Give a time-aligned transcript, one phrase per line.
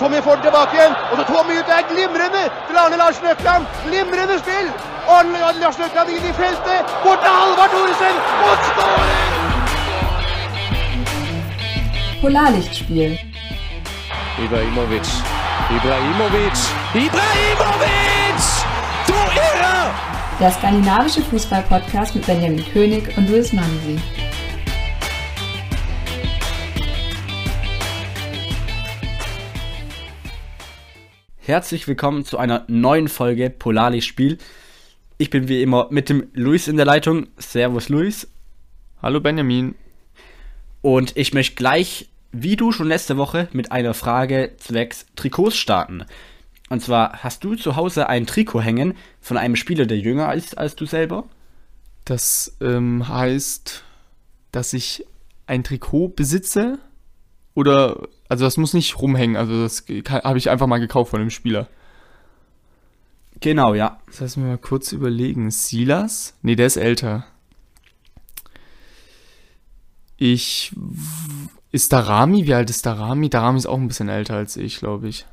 [0.00, 0.92] Tommy får den tilbake igjen.
[1.10, 3.62] Og så Tommy ut der glimrende til Arne Larsen Økland.
[3.86, 4.68] Glimrende spill.
[5.16, 6.80] Arne Larsen Økland inn i feltet.
[7.04, 8.16] Bort til Halvard Thoresen.
[8.48, 9.30] Og skårer!
[12.22, 13.12] Polarlichtspiel.
[14.44, 15.08] Ibrahimovic.
[15.76, 16.58] Ibrahimovic.
[17.04, 18.42] Ibrahimovic!
[19.08, 19.84] Du Irrer!
[20.38, 24.19] Der skandinavische Fußball-Podcast mit Benjamin König und Luis Mansi.
[31.42, 34.36] Herzlich willkommen zu einer neuen Folge Polarlichtspiel.
[35.16, 37.28] Ich bin wie immer mit dem Luis in der Leitung.
[37.38, 38.28] Servus Luis.
[39.00, 39.74] Hallo Benjamin.
[40.82, 46.04] Und ich möchte gleich, wie du schon letzte Woche, mit einer Frage zwecks Trikots starten.
[46.68, 50.58] Und zwar, hast du zu Hause ein Trikot hängen von einem Spieler, der jünger ist
[50.58, 51.24] als du selber?
[52.04, 53.82] Das ähm, heißt,
[54.52, 55.06] dass ich
[55.46, 56.78] ein Trikot besitze
[57.54, 61.30] oder also das muss nicht rumhängen, also das habe ich einfach mal gekauft von dem
[61.30, 61.68] Spieler.
[63.40, 63.98] Genau, ja.
[64.06, 65.50] Das heißt, mir mal kurz überlegen.
[65.50, 66.34] Silas?
[66.42, 67.24] Nee, der ist älter.
[70.16, 70.72] Ich.
[71.72, 72.46] Ist Darami?
[72.46, 73.30] Wie alt ist Darami?
[73.30, 75.24] Darami ist auch ein bisschen älter als ich, glaube ich.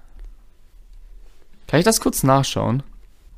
[1.67, 2.83] Kann ich das kurz nachschauen?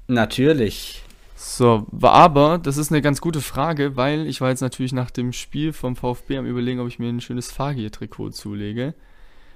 [0.07, 1.03] Natürlich.
[1.41, 5.31] So, aber das ist eine ganz gute Frage, weil ich war jetzt natürlich nach dem
[5.31, 8.93] Spiel vom VfB am überlegen, ob ich mir ein schönes Fagier-Trikot zulege.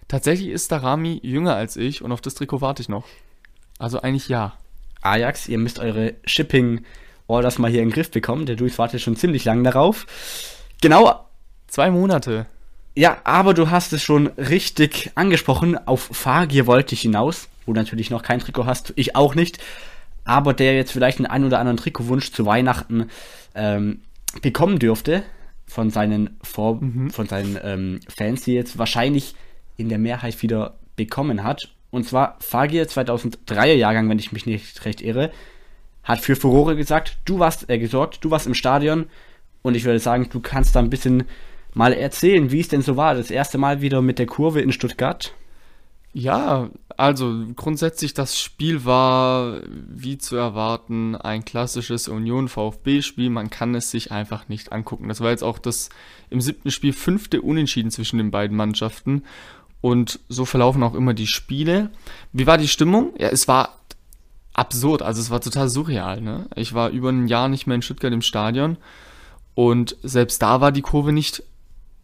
[0.07, 3.03] Tatsächlich ist Darami jünger als ich und auf das Trikot warte ich noch.
[3.79, 4.53] Also eigentlich ja.
[5.01, 8.45] Ajax, ihr müsst eure Shipping-Orders mal hier in den Griff bekommen.
[8.45, 10.05] Der Luis wartet schon ziemlich lange darauf.
[10.81, 11.27] Genau.
[11.67, 12.45] Zwei Monate.
[12.95, 15.77] Ja, aber du hast es schon richtig angesprochen.
[15.85, 18.93] Auf Fagier wollte ich hinaus, wo du natürlich noch kein Trikot hast.
[18.95, 19.59] Ich auch nicht.
[20.25, 23.09] Aber der jetzt vielleicht einen ein oder anderen Trikotwunsch zu Weihnachten
[23.55, 24.01] ähm,
[24.41, 25.23] bekommen dürfte
[25.65, 27.09] von seinen, Vor mhm.
[27.09, 29.35] von seinen ähm, Fans, die jetzt wahrscheinlich
[29.77, 31.73] in der Mehrheit wieder bekommen hat.
[31.91, 35.31] Und zwar Fagir 2003er Jahrgang, wenn ich mich nicht recht irre,
[36.03, 39.05] hat für Furore gesagt, du warst äh, gesorgt, du warst im Stadion
[39.61, 41.23] und ich würde sagen, du kannst da ein bisschen
[41.73, 44.71] mal erzählen, wie es denn so war, das erste Mal wieder mit der Kurve in
[44.71, 45.33] Stuttgart.
[46.13, 53.31] Ja, also grundsätzlich das Spiel war wie zu erwarten ein klassisches Union VfB Spiel.
[53.31, 55.07] Man kann es sich einfach nicht angucken.
[55.09, 55.89] Das war jetzt auch das
[56.29, 59.23] im siebten Spiel fünfte Unentschieden zwischen den beiden Mannschaften
[59.81, 61.89] und so verlaufen auch immer die Spiele.
[62.31, 63.13] Wie war die Stimmung?
[63.17, 63.79] Ja, es war
[64.53, 66.21] absurd, also es war total surreal.
[66.21, 66.47] Ne?
[66.55, 68.77] Ich war über ein Jahr nicht mehr in Stuttgart im Stadion
[69.55, 71.43] und selbst da war die Kurve nicht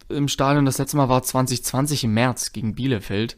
[0.08, 0.66] im Stadion.
[0.66, 3.36] Das letzte Mal war 2020 im März gegen Bielefeld.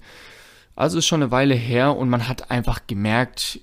[0.74, 3.60] Also ist schon eine Weile her und man hat einfach gemerkt,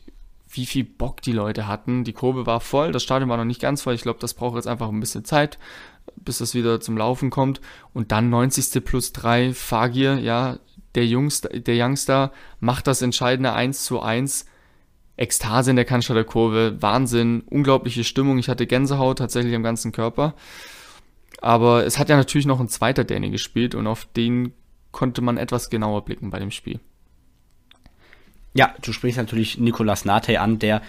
[0.52, 2.03] wie viel Bock die Leute hatten.
[2.03, 3.94] Die Kurve war voll, das Stadion war noch nicht ganz voll.
[3.94, 5.59] Ich glaube, das braucht jetzt einfach ein bisschen Zeit,
[6.16, 7.62] bis das wieder zum Laufen kommt.
[7.94, 8.84] Und dann 90.
[8.84, 10.59] plus 3, Fagir, ja,
[10.96, 14.46] der, Jungster, der Youngster macht das entscheidende 1 zu 1.
[15.18, 18.38] Ekstase in der Cannstatter Kurve, Wahnsinn, unglaubliche Stimmung.
[18.38, 20.34] Ich hatte Gänsehaut tatsächlich am ganzen Körper.
[21.42, 24.53] Aber es hat ja natürlich noch ein zweiter Däne gespielt und auf den
[24.92, 26.80] konnte man etwas genauer blicken bei dem Spiel.
[28.54, 30.82] Ja, du sprichst natürlich Nicolas Nate an, der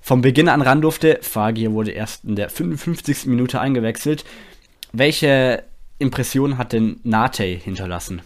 [0.00, 1.18] vom Beginn an ran durfte.
[1.22, 3.26] Fagir wurde erst in der 55.
[3.26, 4.24] Minute eingewechselt.
[4.92, 5.64] Welche
[5.98, 8.22] Impression hat denn Nate hinterlassen?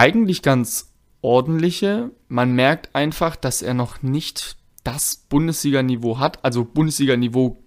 [0.00, 2.10] eigentlich ganz ordentliche.
[2.28, 6.42] Man merkt einfach, dass er noch nicht das Bundesliga-Niveau hat.
[6.42, 7.62] Also Bundesliga-Niveau,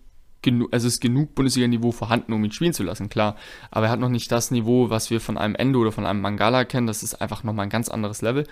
[0.71, 3.35] also ist genug Bundesliga-Niveau vorhanden, um ihn spielen zu lassen, klar.
[3.69, 6.21] Aber er hat noch nicht das Niveau, was wir von einem Endo oder von einem
[6.21, 6.87] Mangala kennen.
[6.87, 8.47] Das ist einfach nochmal ein ganz anderes Level.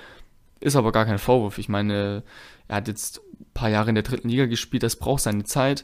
[0.62, 1.58] Ist aber gar kein Vorwurf.
[1.58, 2.24] Ich meine,
[2.68, 5.84] er hat jetzt ein paar Jahre in der dritten Liga gespielt, das braucht seine Zeit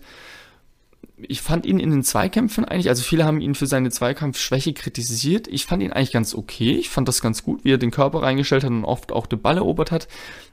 [1.18, 5.48] ich fand ihn in den Zweikämpfen eigentlich, also viele haben ihn für seine Zweikampfschwäche kritisiert.
[5.48, 6.74] Ich fand ihn eigentlich ganz okay.
[6.74, 9.42] Ich fand das ganz gut, wie er den Körper reingestellt hat und oft auch den
[9.42, 10.08] Ball erobert hat.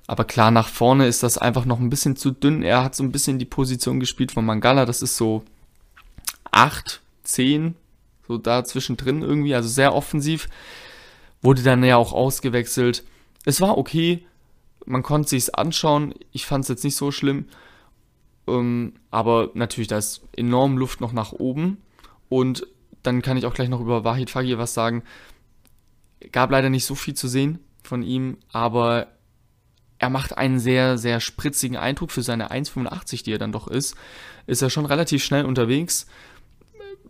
[0.06, 2.62] Aber klar, nach vorne ist das einfach noch ein bisschen zu dünn.
[2.62, 4.86] Er hat so ein bisschen die Position gespielt von Mangala.
[4.86, 5.44] Das ist so
[6.50, 7.74] acht, zehn,
[8.26, 10.48] so da zwischendrin irgendwie, also sehr offensiv.
[11.42, 13.04] Wurde dann ja auch ausgewechselt.
[13.44, 14.26] Es war okay.
[14.86, 16.14] Man konnte sich's anschauen.
[16.32, 17.46] Ich fand es jetzt nicht so schlimm.
[18.46, 21.78] Ähm, aber natürlich, da ist enorm Luft noch nach oben.
[22.28, 22.66] Und
[23.02, 25.02] dann kann ich auch gleich noch über Wahid Fagir was sagen.
[26.32, 29.08] Gab leider nicht so viel zu sehen von ihm, aber
[29.98, 33.94] er macht einen sehr, sehr spritzigen Eindruck für seine 1,85, die er dann doch ist.
[34.46, 36.06] Ist er schon relativ schnell unterwegs,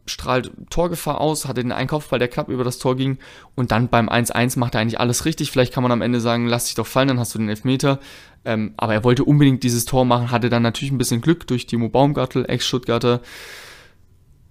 [0.07, 3.19] strahlt Torgefahr aus, hatte den Einkaufsball, der knapp über das Tor ging
[3.55, 5.51] und dann beim 1-1 macht er eigentlich alles richtig.
[5.51, 8.01] Vielleicht kann man am Ende sagen, lass dich doch fallen, dann hast du den Elfmeter.
[8.45, 11.67] Ähm, aber er wollte unbedingt dieses Tor machen, hatte dann natürlich ein bisschen Glück durch
[11.67, 13.23] Timo Baumgartel, Ex-Stuttgarter.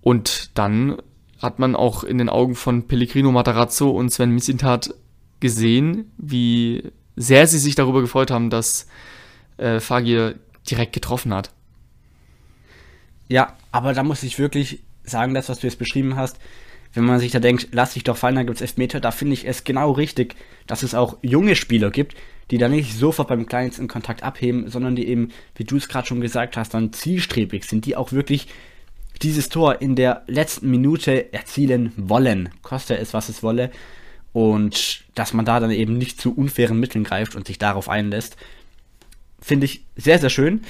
[0.01, 0.97] Und dann
[1.41, 4.93] hat man auch in den Augen von Pellegrino Matarazzo und Sven Missintat
[5.39, 8.87] gesehen, wie sehr sie sich darüber gefreut haben, dass
[9.57, 10.35] äh, Fagir
[10.69, 11.51] direkt getroffen hat.
[13.27, 16.37] Ja, aber da muss ich wirklich sagen, das, was du jetzt beschrieben hast,
[16.93, 19.33] wenn man sich da denkt, lass dich doch fallen, dann gibt es Elfmeter, da finde
[19.33, 20.35] ich es genau richtig,
[20.67, 22.15] dass es auch junge Spieler gibt,
[22.51, 26.07] die da nicht sofort beim kleinsten Kontakt abheben, sondern die eben, wie du es gerade
[26.07, 28.47] schon gesagt hast, dann zielstrebig sind, die auch wirklich
[29.21, 33.71] dieses Tor in der letzten Minute erzielen wollen, koste es, was es wolle.
[34.33, 38.35] Und dass man da dann eben nicht zu unfairen Mitteln greift und sich darauf einlässt,
[39.39, 40.61] finde ich sehr, sehr schön.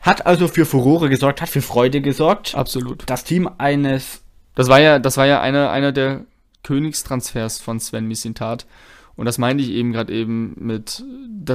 [0.00, 2.54] Hat also für Furore gesorgt, hat für Freude gesorgt.
[2.54, 3.02] Absolut.
[3.06, 4.22] Das Team eines.
[4.54, 6.24] Das war ja, das war ja einer, einer der
[6.62, 8.66] Königstransfers von Sven Missintat.
[9.16, 11.04] Und das meinte ich eben gerade eben mit,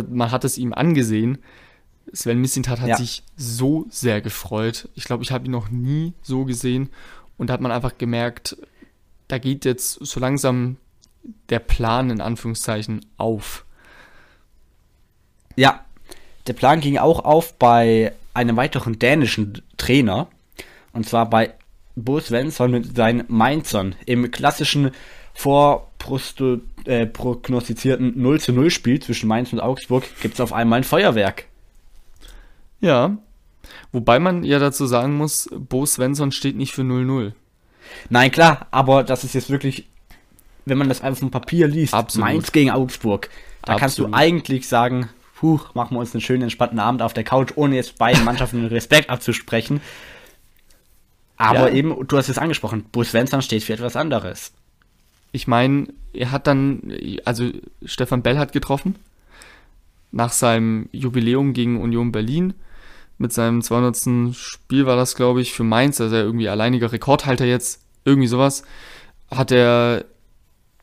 [0.09, 1.39] man hat es ihm angesehen.
[2.13, 2.97] Sven Missintat hat Ja.
[2.97, 4.89] sich so sehr gefreut.
[4.93, 6.89] Ich glaube, ich habe ihn noch nie so gesehen.
[7.37, 8.55] Und da hat man einfach gemerkt,
[9.27, 10.77] da geht jetzt so langsam
[11.49, 13.65] der Plan in Anführungszeichen auf.
[15.55, 15.83] Ja,
[16.45, 20.27] der Plan ging auch auf bei einem weiteren dänischen Trainer.
[20.93, 21.53] Und zwar bei
[21.95, 24.91] Bo Svensson mit seinen Mainzern im klassischen
[25.33, 30.79] vorprognostizierten äh, prognostizierten 0 zu 0 Spiel zwischen Mainz und Augsburg gibt es auf einmal
[30.79, 31.45] ein Feuerwerk.
[32.79, 33.17] Ja.
[33.91, 37.33] Wobei man ja dazu sagen muss, Bo Svensson steht nicht für 0-0.
[38.09, 39.87] Nein, klar, aber das ist jetzt wirklich,
[40.65, 42.27] wenn man das einfach vom Papier liest, Absolut.
[42.27, 43.29] Mainz gegen Augsburg,
[43.63, 44.19] da kannst du Absolut.
[44.19, 45.09] eigentlich sagen,
[45.45, 48.61] puh, machen wir uns einen schönen entspannten Abend auf der Couch, ohne jetzt beiden Mannschaften
[48.61, 49.79] den Respekt abzusprechen.
[51.37, 51.75] Aber Ja.
[51.75, 54.53] eben, du hast es angesprochen, Bo Svensson steht für etwas anderes.
[55.33, 56.91] Ich meine, er hat dann,
[57.25, 57.51] also
[57.83, 58.95] Stefan Bell hat getroffen
[60.11, 62.55] nach seinem Jubiläum gegen Union Berlin.
[63.17, 64.35] Mit seinem 200.
[64.35, 68.63] Spiel war das, glaube ich, für Mainz, also er irgendwie alleiniger Rekordhalter jetzt, irgendwie sowas,
[69.29, 70.05] hat er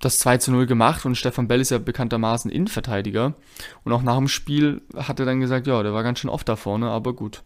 [0.02, 3.34] das 2 zu 0 gemacht und Stefan Bell ist ja bekanntermaßen Innenverteidiger.
[3.84, 6.48] Und auch nach dem Spiel hat er dann gesagt, ja, der war ganz schön oft
[6.48, 7.44] da vorne, aber gut.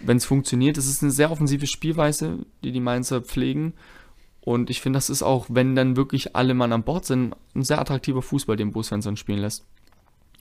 [0.00, 3.74] Wenn es funktioniert, es ist eine sehr offensive Spielweise, die die Mainzer pflegen.
[4.40, 7.62] Und ich finde, das ist auch, wenn dann wirklich alle Mann an Bord sind, ein
[7.62, 9.66] sehr attraktiver Fußball, den Bo Svensson spielen lässt.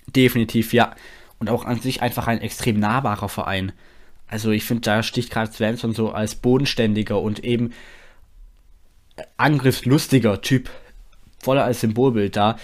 [0.08, 0.96] Definitiv, ja.
[1.38, 3.74] Und auch an sich einfach ein extrem nahbarer Verein.
[4.26, 7.74] Also ich finde, da sticht gerade Svensson so als bodenständiger und eben
[9.38, 10.70] angriffslustiger Typ
[11.40, 12.58] voller als Symbolbild da.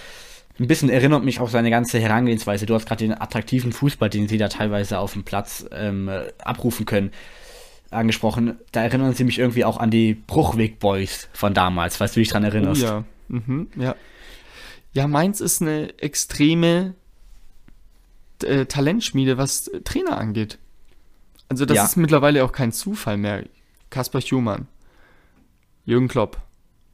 [0.58, 2.66] Ein bisschen erinnert mich auch seine ganze Herangehensweise.
[2.66, 6.32] Du hast gerade den attraktiven Fußball, den sie da teilweise auf dem Platz ähm, äh,
[6.42, 7.12] abrufen können,
[7.90, 8.56] angesprochen.
[8.72, 12.30] Da erinnern sie mich irgendwie auch an die Bruchweg Boys von damals, falls du dich
[12.30, 12.82] dran erinnerst.
[12.82, 13.04] Oh ja.
[13.28, 13.94] Mhm, ja.
[14.94, 16.94] Ja, Mainz ist eine extreme
[18.42, 20.58] äh, Talentschmiede, was Trainer angeht.
[21.48, 21.84] Also das Ja.
[21.84, 23.44] ist mittlerweile auch kein Zufall mehr.
[23.90, 24.66] Kaspar Schumann,
[25.88, 26.42] Jürgen Klopp,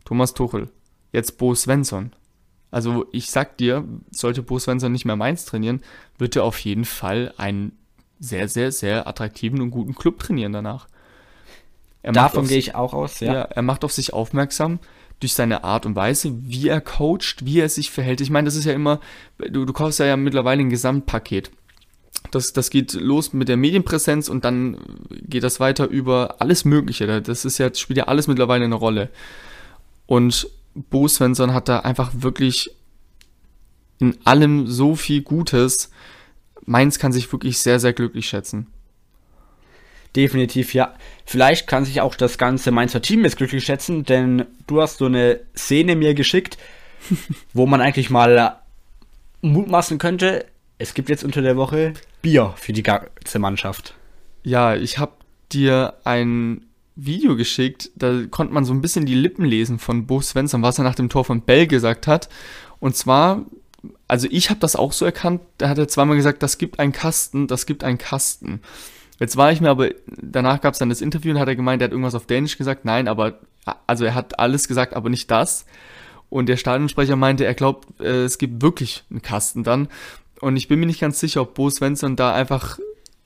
[0.05, 0.71] Thomas Tuchel,
[1.13, 2.13] jetzt Bo Svensson.
[2.71, 5.81] Also ich sag dir, sollte Bo Svensson nicht mehr Mainz trainieren,
[6.17, 7.77] wird er auf jeden Fall einen
[8.21, 10.87] sehr, sehr, sehr attraktiven und guten Club trainieren danach.
[12.03, 13.35] Er Davon gehe ich auch aus, ja.
[13.35, 13.43] ja.
[13.43, 14.79] er macht auf sich aufmerksam
[15.19, 18.21] durch seine Art und Weise, wie er coacht, wie er sich verhält.
[18.21, 19.01] Ich meine, das ist ja immer,
[19.39, 21.51] du, du kaufst ja, ja mittlerweile ein Gesamtpaket.
[22.31, 24.79] Das, das geht los mit der Medienpräsenz und dann
[25.11, 27.23] geht das weiter über alles Mögliche.
[27.23, 29.11] Das ist ja, das spielt ja alles mittlerweile eine Rolle.
[30.07, 32.71] Und Bo Svensson hat da einfach wirklich
[33.99, 35.91] in allem so viel Gutes.
[36.65, 38.67] Mainz kann sich wirklich sehr, sehr glücklich schätzen.
[40.17, 40.95] Definitiv, ja.
[41.25, 45.07] Vielleicht kann sich auch das ganze Mainzer Team jetzt glücklich schätzen, denn du hast so
[45.07, 46.57] eine Szene mir geschickt,
[47.53, 48.61] wo man eigentlich mal
[49.41, 50.47] mutmaßen könnte,
[50.79, 53.95] es gibt jetzt unter der Woche Bier für die ganze Mannschaft.
[54.43, 55.13] Ja, ich habe
[55.53, 56.67] dir ein
[56.97, 60.79] Video geschickt, da konnte man so ein bisschen die Lippen lesen von Bo Svensson, was
[60.79, 62.29] er nach dem Tor von Bell gesagt hat.
[62.79, 63.45] Und zwar,
[64.07, 66.93] also ich habe das auch so erkannt, da hat er zweimal gesagt, das gibt einen
[66.93, 68.61] Kasten, das gibt einen Kasten.
[69.19, 71.83] Jetzt war ich mir aber, danach gab es dann das Interview und hat er gemeint,
[71.83, 72.85] er hat irgendwas auf Dänisch gesagt.
[72.85, 73.41] Nein, aber,
[73.87, 75.67] also er hat alles gesagt, aber nicht das.
[76.31, 79.89] Und der Stadionsprecher meinte, er glaubt, äh, es gibt wirklich einen Kasten dann.
[80.45, 82.79] Und ich bin mir nicht ganz sicher, ob Bo Svensson da einfach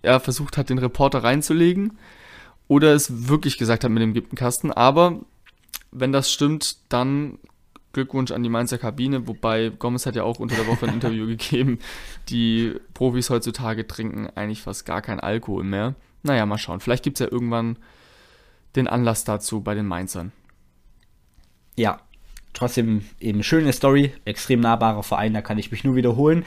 [0.04, 1.98] ja, versucht hat, den Reporter reinzulegen
[2.68, 4.70] oder es wirklich gesagt hat mit dem gibt einen Kasten.
[4.70, 5.18] Aber
[5.90, 7.40] wenn das stimmt, dann
[7.92, 11.26] Glückwunsch an die Mainzer Kabine, wobei Gomez hat ja auch unter der Woche ein Interview
[11.26, 11.80] gegeben.
[12.28, 15.96] Die Profis heutzutage trinken eigentlich fast gar keinen Alkohol mehr.
[16.22, 16.78] Naja, mal schauen.
[16.78, 17.78] Vielleicht gibt es ja irgendwann
[18.76, 20.30] den Anlass dazu bei den Mainzern.
[21.74, 21.98] Ja,
[22.52, 26.44] trotzdem eben schöne Story, extrem nahbarer Verein, da kann ich mich nur wiederholen.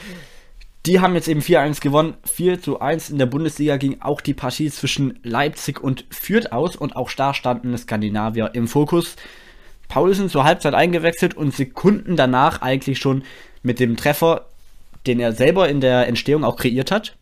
[0.86, 2.16] Die haben jetzt eben 4-1 gewonnen.
[2.24, 6.76] 4 zu 1 in der Bundesliga ging auch die Partie zwischen Leipzig und Fürth aus
[6.76, 9.16] und auch da standen Skandinavier im Fokus.
[9.88, 13.24] Paulsen zur Halbzeit eingewechselt und Sekunden danach eigentlich schon
[13.62, 14.48] mit dem Treffer
[15.08, 17.16] den er selber in der Entstehung auch kreiert hat.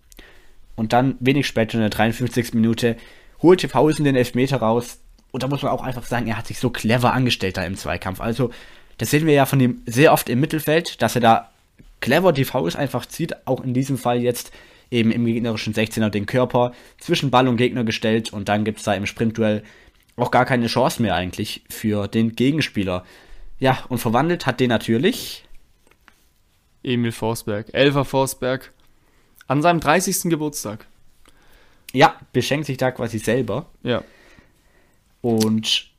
[0.75, 2.53] Und dann wenig später in der 53.
[2.53, 2.95] Minute
[3.41, 4.99] holte Pausen den Elfmeter raus.
[5.31, 7.75] Und da muss man auch einfach sagen, er hat sich so clever angestellt da im
[7.75, 8.21] Zweikampf.
[8.21, 8.51] Also,
[8.97, 11.49] das sehen wir ja von ihm sehr oft im Mittelfeld, dass er da
[11.99, 13.47] clever die Fouls einfach zieht.
[13.47, 14.51] Auch in diesem Fall jetzt
[14.91, 18.33] eben im gegnerischen 16er den Körper zwischen Ball und Gegner gestellt.
[18.33, 19.63] Und dann gibt es da im Sprintduell
[20.15, 23.05] auch gar keine Chance mehr eigentlich für den Gegenspieler.
[23.59, 25.45] Ja, und verwandelt hat den natürlich
[26.83, 28.73] Emil Forsberg, Elfer Forsberg,
[29.47, 30.29] an seinem 30.
[30.29, 30.85] Geburtstag.
[31.91, 33.65] Ja, beschenkt sich da quasi selber.
[33.83, 34.03] Ja.
[35.21, 35.89] Und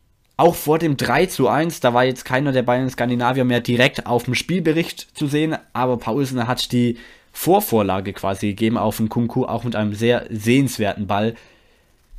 [0.41, 4.07] auch vor dem 3 zu 1, da war jetzt keiner der beiden Skandinavier mehr direkt
[4.07, 6.97] auf dem Spielbericht zu sehen, aber Paulsen hat die
[7.31, 11.35] Vorvorlage quasi gegeben auf den Kunku, auch mit einem sehr sehenswerten Ball.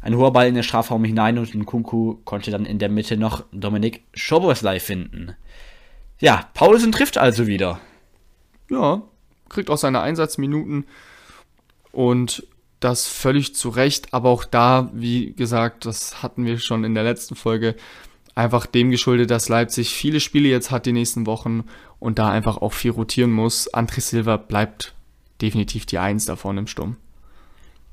[0.02, 3.18] Ein hoher Ball in den Strafraum hinein und ein Kunku konnte dann in der Mitte
[3.18, 5.36] noch Dominik Schoboslai finden.
[6.20, 7.80] Ja, Paulsen trifft also wieder.
[8.70, 9.02] Ja,
[9.50, 10.86] kriegt auch seine Einsatzminuten
[11.92, 12.48] und
[12.80, 17.04] das völlig zu Recht, aber auch da, wie gesagt, das hatten wir schon in der
[17.04, 17.76] letzten Folge,
[18.36, 21.66] einfach dem geschuldet, dass Leipzig viele Spiele jetzt hat die nächsten Wochen
[22.00, 23.72] und da einfach auch viel rotieren muss.
[23.74, 24.94] André Silva bleibt
[25.42, 26.98] definitiv die Eins davon im Sturm.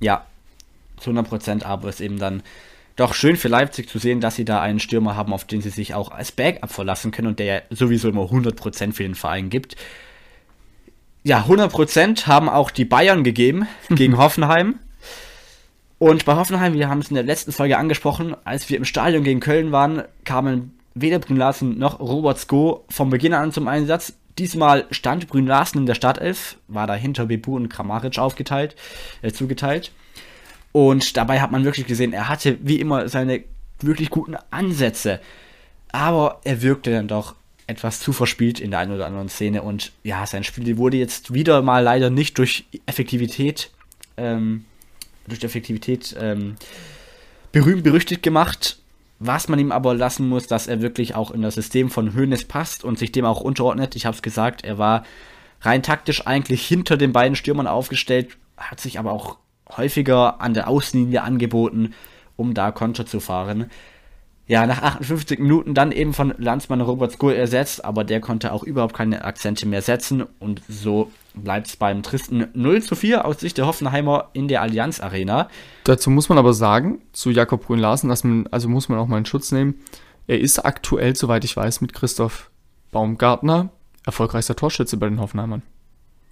[0.00, 0.24] Ja,
[0.98, 2.42] zu 100 Prozent, aber es ist eben dann
[2.96, 5.70] doch schön für Leipzig zu sehen, dass sie da einen Stürmer haben, auf den sie
[5.70, 9.14] sich auch als Backup verlassen können und der ja sowieso immer 100 Prozent für den
[9.14, 9.76] Verein gibt.
[11.22, 14.80] Ja, 100 Prozent haben auch die Bayern gegeben gegen Hoffenheim.
[15.98, 19.24] Und bei Hoffenheim, wir haben es in der letzten Folge angesprochen, als wir im Stadion
[19.24, 24.14] gegen Köln waren, kamen weder Brün Larsen noch Robert Sko vom Beginn an zum Einsatz.
[24.38, 28.76] Diesmal stand Brün Larsen in der Startelf, war da hinter Bebu und Kramaric aufgeteilt,
[29.22, 29.92] äh, zugeteilt.
[30.70, 33.42] Und dabei hat man wirklich gesehen, er hatte wie immer seine
[33.80, 35.20] wirklich guten Ansätze.
[35.90, 37.34] Aber er wirkte dann doch
[37.66, 39.62] etwas zu verspielt in der einen oder anderen Szene.
[39.62, 43.70] Und ja, sein Spiel wurde jetzt wieder mal leider nicht durch Effektivität,
[44.16, 44.64] ähm,
[45.28, 46.56] durch Effektivität ähm,
[47.52, 48.78] berühmt berüchtigt gemacht.
[49.20, 52.44] Was man ihm aber lassen muss, dass er wirklich auch in das System von Höhnes
[52.44, 53.96] passt und sich dem auch unterordnet.
[53.96, 55.04] Ich habe es gesagt, er war
[55.60, 59.38] rein taktisch eigentlich hinter den beiden Stürmern aufgestellt, hat sich aber auch
[59.76, 61.94] häufiger an der Außenlinie angeboten,
[62.36, 63.70] um da Konter zu fahren.
[64.48, 68.62] Ja, nach 58 Minuten dann eben von Landsmann Robert Skull ersetzt, aber der konnte auch
[68.62, 73.40] überhaupt keine Akzente mehr setzen und so bleibt es beim tristen 0 zu 4 aus
[73.40, 75.48] Sicht der Hoffenheimer in der Allianz Arena.
[75.84, 79.06] Dazu muss man aber sagen, zu Jakob Brun Larsen, dass man, also muss man auch
[79.06, 79.74] mal in Schutz nehmen,
[80.26, 82.50] er ist aktuell, soweit ich weiß, mit Christoph
[82.90, 83.68] Baumgartner
[84.06, 85.62] erfolgreichster Torschütze bei den Hoffenheimern.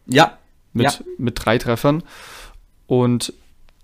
[0.06, 0.38] Ja.
[0.72, 0.92] Mit, ja.
[1.18, 2.02] mit drei Treffern.
[2.86, 3.34] Und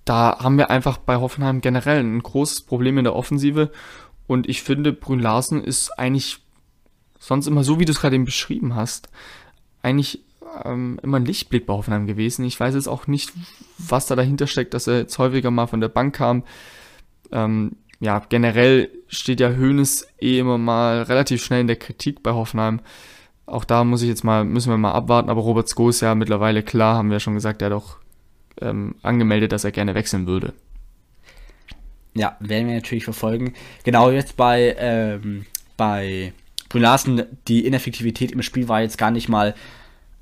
[0.04, 3.70] da haben wir einfach bei Hoffenheim generell ein großes Problem in der Offensive.
[4.26, 6.38] Und ich finde, Brün Larsen ist eigentlich
[7.18, 9.08] sonst immer so, wie du es gerade eben beschrieben hast,
[9.82, 10.22] eigentlich
[10.64, 12.44] ähm, immer ein Lichtblick bei Hoffenheim gewesen.
[12.44, 13.32] Ich weiß jetzt auch nicht,
[13.78, 16.44] was da dahinter steckt, dass er jetzt häufiger mal von der Bank kam.
[17.30, 22.32] Ähm, ja, generell steht ja Hoeneß eh immer mal relativ schnell in der Kritik bei
[22.32, 22.80] Hoffenheim.
[23.46, 26.14] Auch da muss ich jetzt mal, müssen wir mal abwarten, aber Robert Sko ist ja
[26.14, 27.96] mittlerweile klar, haben wir schon gesagt, der hat auch
[28.60, 30.52] ähm, angemeldet, dass er gerne wechseln würde.
[32.14, 33.54] Ja, werden wir natürlich verfolgen.
[33.84, 36.32] Genau jetzt bei, ähm, bei
[36.68, 39.54] Brun Larsen, die Ineffektivität im Spiel war jetzt gar nicht mal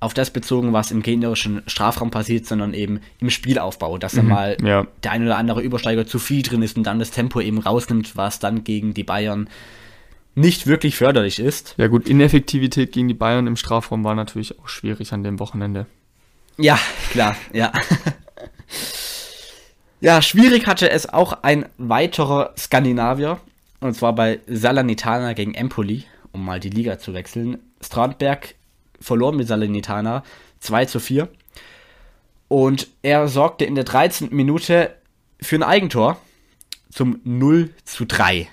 [0.01, 4.57] auf das bezogen, was im gegnerischen Strafraum passiert, sondern eben im Spielaufbau, dass Mhm, mal
[4.65, 4.87] ja.
[5.03, 8.17] der ein oder andere Übersteiger zu viel drin ist und dann das Tempo eben rausnimmt,
[8.17, 9.49] was dann gegen die Bayern
[10.35, 11.75] nicht wirklich förderlich ist.
[11.77, 15.87] Ja gut, Ineffektivität gegen die Bayern im Strafraum war natürlich auch schwierig an dem Wochenende.
[16.57, 16.79] Ja,
[17.11, 17.73] klar, ja.
[20.01, 23.39] ja, schwierig hatte es auch ein weiterer Skandinavier,
[23.81, 27.59] und zwar bei Salernitana gegen Empoli, um mal die Liga zu wechseln.
[27.83, 28.55] Strandberg
[29.01, 30.23] verlor mit Salernitana
[30.61, 31.29] 2 zu 4.
[32.49, 34.29] Und er sorgte in der 13.
[34.35, 34.95] Minute
[35.41, 36.19] für ein Eigentor
[36.91, 38.49] zum 0 zu 3.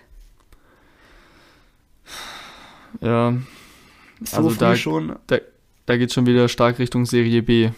[3.02, 3.34] Ja,
[4.24, 5.16] So Also früh da- schon.
[5.28, 5.38] da,
[5.86, 7.70] da geht schon wieder stark Richtung Serie B.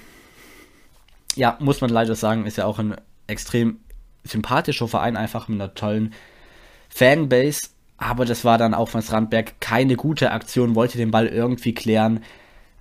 [1.35, 2.95] ja, muss man leider sagen, ist ja auch ein
[3.29, 3.79] extrem
[4.23, 6.13] sympathischer Verein, einfach mit einer tollen
[6.89, 7.69] Fanbase.
[7.97, 12.23] Aber das war dann auch von Strandberg keine gute Aktion, wollte den Ball irgendwie klären,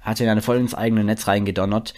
[0.00, 1.94] hatte ihn dann voll ins eigene Netz reingedonnert.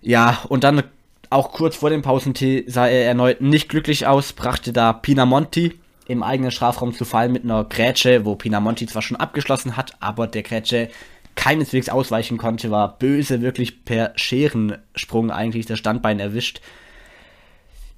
[0.00, 0.82] Ja, und dann
[1.30, 6.22] auch kurz vor dem Pausentee sah er erneut nicht glücklich aus, brachte da Pinamonti im
[6.22, 10.42] eigenen Strafraum zu fallen mit einer Grätsche, wo Pinamonti zwar schon abgeschlossen hat, aber der
[10.42, 10.90] Grätsche
[11.34, 16.60] keineswegs ausweichen konnte, war böse, wirklich per Scherensprung eigentlich das Standbein erwischt.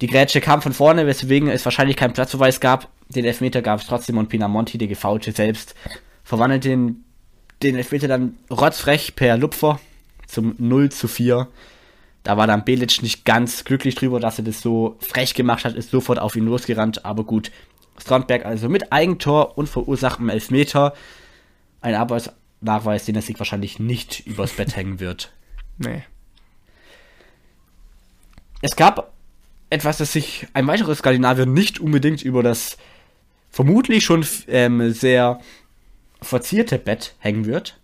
[0.01, 2.89] Die Grätsche kam von vorne, weswegen es wahrscheinlich keinen Platzverweis gab.
[3.09, 5.75] Den Elfmeter gab es trotzdem und Pinamonti, der Gefaulte selbst,
[6.23, 7.03] verwandelte den,
[7.63, 9.79] den Elfmeter dann rotzfrech per Lupfer.
[10.27, 11.47] zum 0 zu 4.
[12.23, 15.75] Da war dann Belic nicht ganz glücklich drüber, dass er das so frech gemacht hat,
[15.75, 17.51] ist sofort auf ihn losgerannt, aber gut.
[17.97, 20.93] Strandberg also mit Eigentor und verursachtem Elfmeter.
[21.81, 25.31] Ein Arbeitsnachweis, den er sich wahrscheinlich nicht übers Bett hängen wird.
[25.77, 26.03] Nee.
[28.61, 29.13] Es gab
[29.69, 32.77] etwas, das sich ein weiteres Skandinavier nicht unbedingt über das
[33.49, 35.39] vermutlich schon ähm, sehr
[36.21, 37.79] verzierte Bett hängen wird.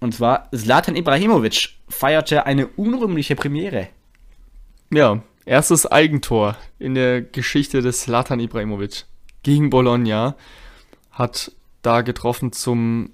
[0.00, 3.88] Und zwar Zlatan Ibrahimovic feierte eine unrühmliche Premiere.
[4.92, 9.04] Ja, erstes Eigentor in der Geschichte des Zlatan Ibrahimovic
[9.42, 10.36] gegen Bologna.
[11.10, 11.52] Hat
[11.82, 13.10] da getroffen zum,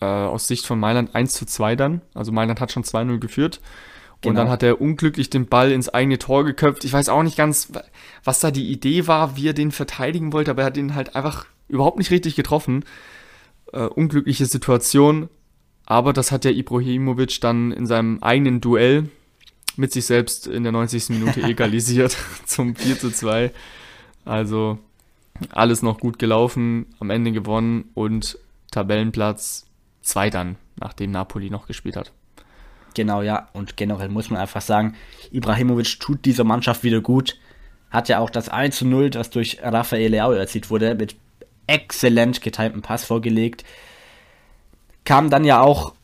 [0.00, 2.02] äh, aus Sicht von Mailand 1 zu 2 dann.
[2.12, 3.60] Also Mailand hat schon 2-0 geführt.
[4.22, 4.42] Und Genau.
[4.42, 6.84] dann hat er unglücklich den Ball ins eigene Tor geköpft.
[6.84, 7.72] Ich weiß auch nicht ganz,
[8.22, 11.16] was da die Idee war, wie er den verteidigen wollte, aber er hat ihn halt
[11.16, 12.84] einfach überhaupt nicht richtig getroffen.
[13.72, 15.28] Äh, unglückliche Situation.
[15.86, 19.08] Aber das hat der Ibrahimovic dann in seinem eigenen Duell
[19.76, 21.08] mit sich selbst in der 90.
[21.10, 23.52] Minute egalisiert zum 4 zu 2.
[24.26, 24.78] Also
[25.50, 28.38] alles noch gut gelaufen, am Ende gewonnen und
[28.70, 29.66] Tabellenplatz
[30.02, 32.12] 2 dann, nachdem Napoli noch gespielt hat.
[32.94, 33.48] Genau, ja.
[33.52, 34.94] Und generell muss man einfach sagen,
[35.30, 37.38] Ibrahimovic tut dieser Mannschaft wieder gut.
[37.90, 41.16] Hat ja auch das 1 zu 0, das durch Rafael Leao erzielt wurde, mit
[41.66, 43.64] exzellent getimtem Pass vorgelegt.
[45.04, 45.94] Kam dann ja auch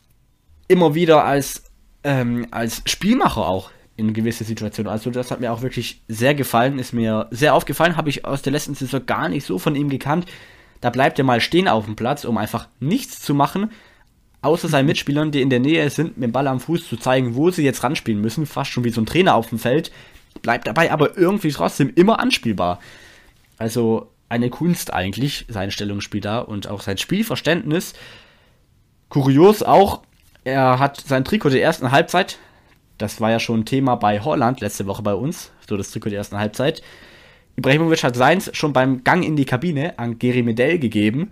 [0.67, 1.63] immer wieder als,
[2.03, 4.91] ähm, als Spielmacher auch in gewisse Situationen.
[4.91, 8.41] Also das hat mir auch wirklich sehr gefallen, ist mir sehr aufgefallen, habe ich aus
[8.41, 10.25] der letzten Saison gar nicht so von ihm gekannt.
[10.81, 13.71] Da bleibt er mal stehen auf dem Platz, um einfach nichts zu machen,
[14.47, 17.35] außer seinen Mitspielern, die in der Nähe sind, mit dem Ball am Fuß zu zeigen,
[17.35, 19.91] wo sie jetzt ranspielen müssen, fast schon wie so ein Trainer auf dem Feld,
[20.41, 22.79] bleibt dabei aber irgendwie trotzdem immer anspielbar.
[23.57, 27.93] Also eine Kunst eigentlich, sein Stellungsspiel da und auch sein Spielverständnis.
[29.09, 30.01] Kurios auch,
[30.43, 32.39] er hat sein Trikot der ersten Halbzeit,
[32.97, 36.19] das war ja schon Thema bei Holland letzte Woche bei uns, so das Trikot der
[36.19, 36.81] ersten Halbzeit.
[37.57, 41.31] Ibrahimovic hat seins schon beim Gang in die Kabine an Geri Medell gegeben.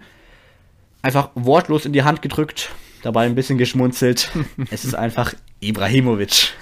[1.02, 2.72] Einfach wortlos in die Hand gedrückt,
[3.06, 4.32] dabei ein bisschen geschmunzelt.
[4.72, 6.54] es ist einfach Ibrahimovic.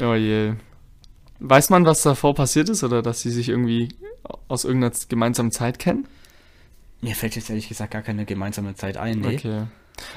[0.00, 0.54] Oh je.
[1.40, 3.88] Weiß man, was davor passiert ist oder dass sie sich irgendwie
[4.48, 6.06] aus irgendeiner gemeinsamen Zeit kennen?
[7.00, 9.20] Mir fällt jetzt ehrlich gesagt gar keine gemeinsame Zeit ein.
[9.20, 9.36] Nee.
[9.36, 9.62] Okay.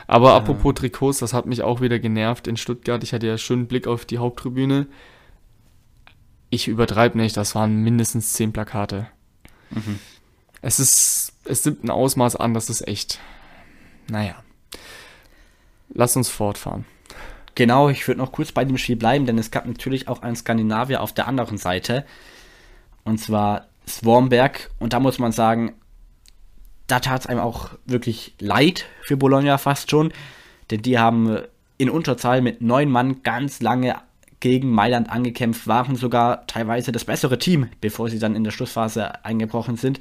[0.07, 3.03] Aber apropos Trikots, das hat mich auch wieder genervt in Stuttgart.
[3.03, 4.87] Ich hatte ja schönen Blick auf die Haupttribüne.
[6.49, 9.07] Ich übertreibe nicht, das waren mindestens zehn Plakate.
[10.61, 13.19] Es ist, es nimmt ein Ausmaß an, das ist echt.
[14.09, 14.43] Naja.
[15.93, 16.85] Lass uns fortfahren.
[17.55, 20.35] Genau, ich würde noch kurz bei dem Spiel bleiben, denn es gab natürlich auch einen
[20.35, 22.05] Skandinavier auf der anderen Seite.
[23.03, 24.69] Und zwar Swarmberg.
[24.79, 25.73] Und da muss man sagen,
[26.87, 30.13] da tat es einem auch wirklich leid für Bologna fast schon.
[30.69, 31.39] Denn die haben
[31.77, 33.95] in Unterzahl mit neun Mann ganz lange
[34.39, 39.25] gegen Mailand angekämpft, waren sogar teilweise das bessere Team, bevor sie dann in der Schlussphase
[39.25, 39.99] eingebrochen sind.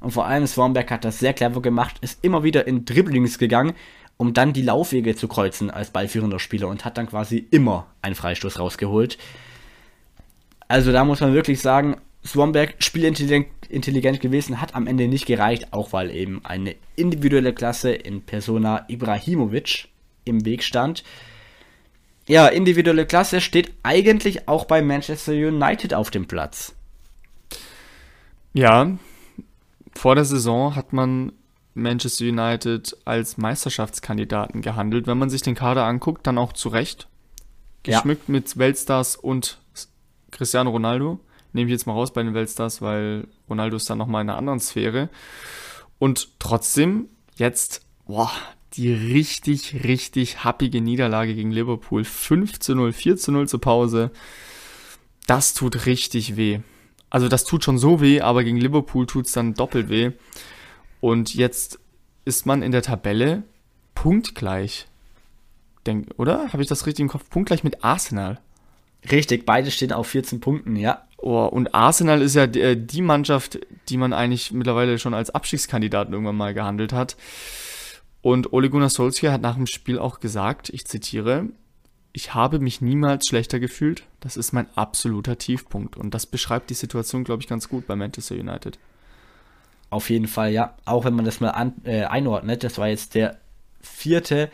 [0.00, 3.74] Und vor allem Swarmberg hat das sehr clever gemacht, ist immer wieder in Dribblings gegangen,
[4.20, 8.14] um dann die Laufwege zu kreuzen als ballführender Spieler und hat dann quasi immer einen
[8.14, 9.16] Freistoß rausgeholt.
[10.68, 15.68] Also da muss man wirklich sagen, Swanberg spielintelligent intelligent gewesen, hat am Ende nicht gereicht,
[15.70, 19.88] auch weil eben eine individuelle Klasse in Persona Ibrahimovic
[20.26, 21.02] im Weg stand.
[22.28, 26.74] Ja, individuelle Klasse steht eigentlich auch bei Manchester United auf dem Platz.
[28.52, 28.98] Ja,
[29.94, 31.32] vor der Saison hat man
[31.80, 35.06] Manchester United als Meisterschaftskandidaten gehandelt.
[35.06, 37.08] Wenn man sich den Kader anguckt, dann auch zu Recht.
[37.86, 37.98] Ja.
[37.98, 39.58] Geschmückt mit Weltstars und
[40.30, 41.20] Cristiano Ronaldo.
[41.52, 44.38] Nehme ich jetzt mal raus bei den Weltstars, weil Ronaldo ist dann nochmal in einer
[44.38, 45.08] anderen Sphäre.
[45.98, 48.30] Und trotzdem jetzt, boah,
[48.74, 52.04] die richtig, richtig happige Niederlage gegen Liverpool.
[52.04, 54.10] 5 zu 0, 4 zu 0 zur Pause.
[55.26, 56.60] Das tut richtig weh.
[57.08, 60.12] Also das tut schon so weh, aber gegen Liverpool tut es dann doppelt weh.
[61.00, 61.78] Und jetzt
[62.24, 63.42] ist man in der Tabelle
[63.94, 64.86] punktgleich.
[65.86, 66.52] Denk, oder?
[66.52, 67.28] Habe ich das richtig im Kopf?
[67.30, 68.38] Punktgleich mit Arsenal.
[69.10, 71.06] Richtig, beide stehen auf 14 Punkten, ja.
[71.16, 73.58] Oh, und Arsenal ist ja die, äh, die Mannschaft,
[73.88, 77.16] die man eigentlich mittlerweile schon als Abstiegskandidaten irgendwann mal gehandelt hat.
[78.22, 81.48] Und Ole Gunnar Solskjaer hat nach dem Spiel auch gesagt, ich zitiere,
[82.12, 84.04] ich habe mich niemals schlechter gefühlt.
[84.20, 85.96] Das ist mein absoluter Tiefpunkt.
[85.96, 88.78] Und das beschreibt die Situation, glaube ich, ganz gut bei Manchester United.
[89.90, 90.76] Auf jeden Fall, ja.
[90.84, 93.38] Auch wenn man das mal an, äh, einordnet, das war jetzt der
[93.82, 94.50] vierte,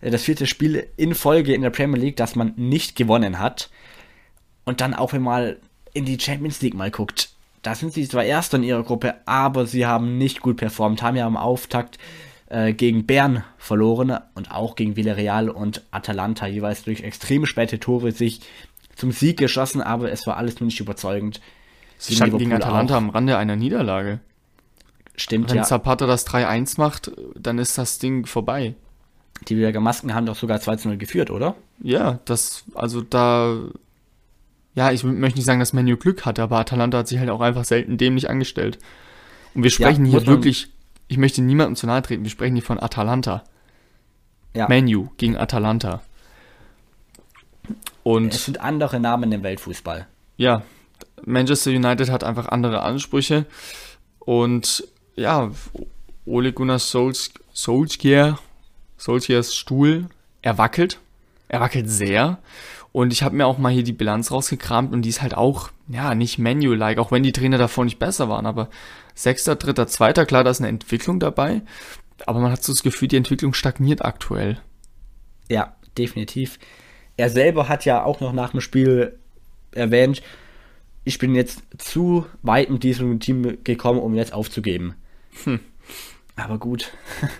[0.00, 3.70] äh, das vierte Spiel in Folge in der Premier League, das man nicht gewonnen hat.
[4.64, 5.56] Und dann auch wenn man mal
[5.92, 7.30] in die Champions League mal guckt,
[7.62, 11.16] da sind sie zwar Erster in ihrer Gruppe, aber sie haben nicht gut performt, haben
[11.16, 11.98] ja am Auftakt
[12.48, 18.12] äh, gegen Bern verloren und auch gegen Villarreal und Atalanta jeweils durch extrem späte Tore
[18.12, 18.40] sich
[18.96, 21.40] zum Sieg geschossen, aber es war alles nur nicht überzeugend.
[21.98, 22.98] Sie standen gegen Atalanta auch.
[22.98, 24.20] am Rande einer Niederlage.
[25.16, 25.62] Stimmt, Wenn ja.
[25.64, 28.74] Zapata das 3-1 macht, dann ist das Ding vorbei.
[29.48, 31.54] Die Berger Masken haben doch sogar 2 zu 0 geführt, oder?
[31.82, 33.56] Ja, das, also da,
[34.74, 37.40] ja, ich möchte nicht sagen, dass Menu Glück hatte, aber Atalanta hat sich halt auch
[37.40, 38.78] einfach selten dämlich angestellt.
[39.54, 40.68] Und wir sprechen muss hier wirklich,
[41.08, 43.44] ich möchte niemandem zu nahe treten, wir sprechen hier von Atalanta.
[44.54, 44.68] Ja.
[44.68, 46.02] Menu gegen Atalanta.
[48.02, 50.06] Und Es sind andere Namen im Weltfußball.
[50.36, 50.62] ja,
[51.24, 53.44] Manchester United hat einfach andere Ansprüche.
[54.20, 54.84] Und
[55.20, 55.50] ja,
[56.24, 58.38] Ole Gunnar Solsk Solskjaer,
[58.96, 60.06] Solskjaers Stuhl,
[60.42, 60.98] er wackelt.
[61.48, 62.38] Er wackelt sehr.
[62.92, 65.70] Und ich habe mir auch mal hier die Bilanz rausgekramt und die ist halt auch,
[65.88, 68.46] ja, nicht Menu-like, auch wenn die Trainer davor nicht besser waren.
[68.46, 68.68] Aber
[69.14, 71.62] Sechster, Dritter, Zweiter, klar, da ist eine Entwicklung dabei.
[72.26, 74.58] Aber man hat so das Gefühl, die Entwicklung stagniert aktuell.
[75.48, 76.58] Ja, definitiv.
[77.16, 79.18] Er selber hat ja auch noch nach dem Spiel
[79.72, 80.22] erwähnt,
[81.04, 84.94] ich bin jetzt zu weit mit diesem Team gekommen, um jetzt aufzugeben.
[86.36, 86.92] Aber gut.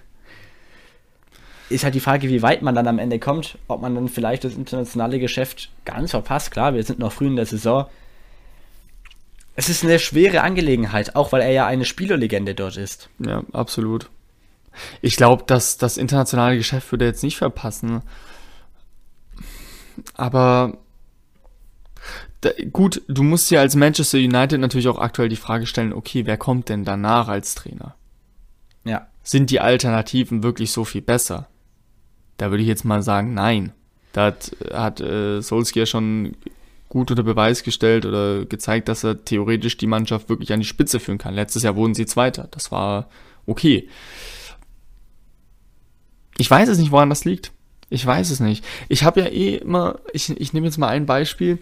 [1.70, 4.42] Ist halt die Frage, wie weit man dann am Ende kommt, ob man dann vielleicht
[4.42, 6.50] das internationale Geschäft ganz verpasst.
[6.50, 7.86] Klar, wir sind noch früh in der Saison.
[9.54, 13.08] Es ist eine schwere Angelegenheit, auch weil er ja eine Spielerlegende dort ist.
[13.20, 14.10] Ja, absolut.
[15.00, 18.02] Ich glaube, dass das internationale Geschäft würde er jetzt nicht verpassen.
[20.14, 20.78] Aber
[22.40, 26.26] da, gut, du musst dir als Manchester United natürlich auch aktuell die Frage stellen, okay,
[26.26, 27.94] wer kommt denn danach als Trainer?
[28.84, 31.48] Ja, Sind die Alternativen wirklich so viel besser?
[32.38, 33.72] Da würde ich jetzt mal sagen, nein.
[34.12, 36.36] Da hat, hat äh, Solskjaer schon
[36.88, 40.98] gut unter Beweis gestellt oder gezeigt, dass er theoretisch die Mannschaft wirklich an die Spitze
[40.98, 41.34] führen kann.
[41.34, 42.48] Letztes Jahr wurden sie Zweiter.
[42.50, 43.08] Das war
[43.46, 43.88] okay.
[46.38, 47.52] Ich weiß es nicht, woran das liegt.
[47.90, 48.64] Ich weiß es nicht.
[48.88, 51.58] Ich habe ja eh immer, ich, ich nehme jetzt mal ein Beispiel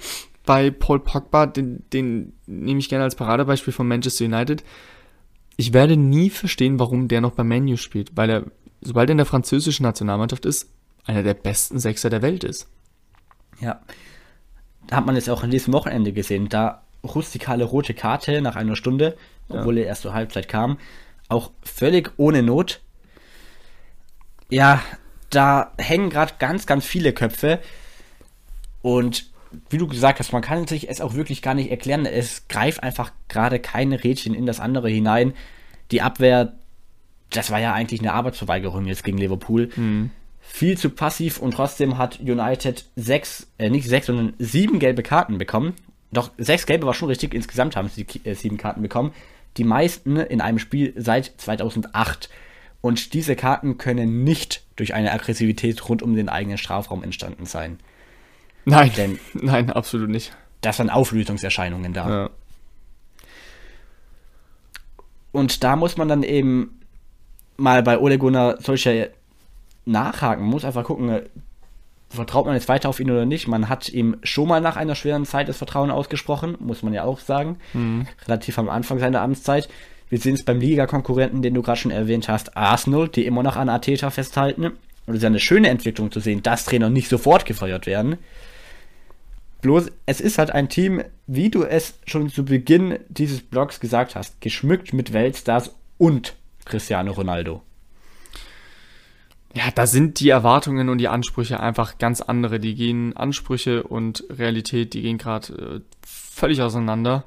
[0.48, 4.64] bei Paul Pogba, den, den nehme ich gerne als Paradebeispiel von Manchester United.
[5.58, 8.44] Ich werde nie verstehen, warum der noch beim Menu spielt, weil er,
[8.80, 10.70] sobald er in der französischen Nationalmannschaft ist,
[11.04, 12.66] einer der besten Sechser der Welt ist.
[13.60, 13.82] Ja.
[14.86, 16.48] Da hat man jetzt auch an diesem Wochenende gesehen.
[16.48, 19.18] Da rustikale rote Karte nach einer Stunde,
[19.50, 20.78] obwohl er erst zur Halbzeit kam.
[21.28, 22.80] Auch völlig ohne Not.
[24.48, 24.82] Ja,
[25.28, 27.58] da hängen gerade ganz, ganz viele Köpfe.
[28.80, 29.28] Und
[29.70, 32.06] wie du gesagt hast, man kann sich es auch wirklich gar nicht erklären.
[32.06, 35.34] Es greift einfach gerade keine Rädchen in das andere hinein.
[35.90, 36.54] Die Abwehr,
[37.30, 39.70] das war ja eigentlich eine Arbeitsverweigerung jetzt gegen Liverpool
[40.48, 45.38] viel zu passiv und trotzdem hat United sechs, äh, nicht sechs, sondern sieben gelbe Karten
[45.38, 45.74] bekommen.
[46.10, 49.12] Doch sechs gelbe war schon richtig, insgesamt haben sie äh, sieben Karten bekommen.
[49.58, 52.30] Die meisten in einem Spiel seit 2008.
[52.80, 57.78] Und diese Karten können nicht durch eine Aggressivität rund um den eigenen Strafraum entstanden sein.
[58.70, 60.32] Nein, Denn- nein, absolut nicht.
[60.60, 62.08] Das waren Auflösungserscheinungen da.
[62.10, 62.30] Ja.
[65.32, 66.80] Und da muss man dann eben
[67.56, 69.10] mal bei Ole Gunnar solche
[69.84, 70.42] nachhaken.
[70.44, 71.22] Man muss einfach gucken, äh,
[72.10, 73.46] vertraut man jetzt weiter auf ihn oder nicht.
[73.48, 77.04] Man hat ihm schon mal nach einer schweren Zeit das Vertrauen ausgesprochen, muss man ja
[77.04, 77.58] auch sagen.
[78.26, 79.68] Relativ am Anfang seiner Amtszeit.
[80.08, 83.56] Wir sehen es beim Liga-Konkurrenten, den du gerade schon erwähnt hast, Arsenal, die immer noch
[83.56, 84.64] an Arteta festhalten.
[84.64, 84.74] Und
[85.08, 88.16] es ist ja eine schöne Entwicklung zu sehen, dass Trainer nicht sofort gefeuert werden.
[89.60, 94.14] Bloß, es ist halt ein Team, wie du es schon zu Beginn dieses Blogs gesagt
[94.14, 97.62] hast, geschmückt mit Weltstars und Cristiano Ronaldo.
[99.54, 102.60] Ja, da sind die Erwartungen und die Ansprüche einfach ganz andere.
[102.60, 107.24] Die gehen Ansprüche und Realität, die gehen gerade äh, völlig auseinander.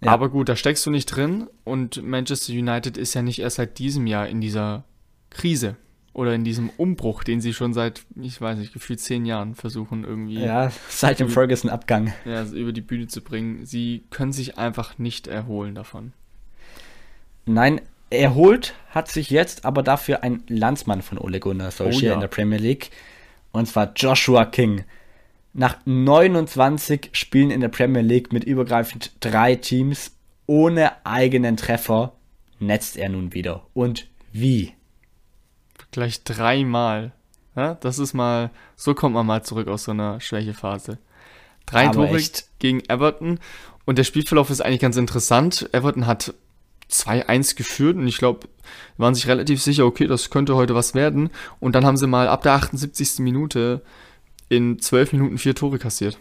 [0.00, 0.12] Ja.
[0.12, 3.78] Aber gut, da steckst du nicht drin und Manchester United ist ja nicht erst seit
[3.78, 4.84] diesem Jahr in dieser
[5.30, 5.76] Krise
[6.12, 10.04] oder in diesem Umbruch, den sie schon seit, ich weiß nicht, gefühlt zehn Jahren versuchen
[10.04, 12.12] irgendwie Ja, seit dem Ferguson-Abgang.
[12.24, 13.64] ja, über die Bühne zu bringen.
[13.66, 16.12] Sie können sich einfach nicht erholen davon.
[17.46, 22.14] Nein, erholt hat sich jetzt aber dafür ein Landsmann von Ole Gunnar Solskjaer Oh ja.
[22.14, 22.90] in der Premier League.
[23.52, 24.84] Und zwar Joshua King.
[25.54, 30.12] Nach 29 Spielen in der Premier League mit übergreifend drei Teams
[30.46, 32.12] ohne eigenen Treffer
[32.60, 33.66] netzt er nun wieder.
[33.74, 34.72] Und wie?
[35.90, 37.12] Gleich dreimal.
[37.56, 40.98] Ja, das ist mal, so kommt man mal zurück aus so einer Schwächephase.
[41.66, 42.48] Drei Aber Tore echt.
[42.58, 43.40] gegen Everton
[43.84, 45.68] und der Spielverlauf ist eigentlich ganz interessant.
[45.72, 46.34] Everton hat
[46.90, 48.48] 2-1 geführt und ich glaube,
[48.96, 51.30] waren sich relativ sicher, okay, das könnte heute was werden.
[51.60, 53.18] Und dann haben sie mal ab der 78.
[53.18, 53.82] Minute
[54.48, 56.18] in 12 Minuten vier Tore kassiert.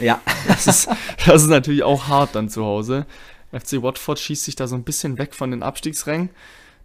[0.00, 0.88] Ja, Das ist,
[1.26, 3.06] das ist natürlich auch hart dann zu Hause.
[3.52, 6.30] FC Watford schießt sich da so ein bisschen weg von den Abstiegsrängen,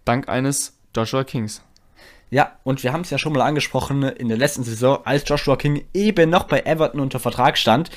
[0.03, 1.61] dank eines Joshua Kings.
[2.35, 5.55] Ja, und wir haben es ja schon mal angesprochen in der letzten Saison, als Joshua
[5.55, 7.91] King eben noch bei Everton unter Vertrag stand,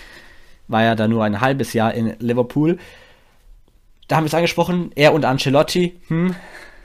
[0.68, 2.79] war ja da nur ein halbes Jahr in Liverpool.
[4.07, 6.37] Da haben wir es angesprochen, er und Ancelotti, hm,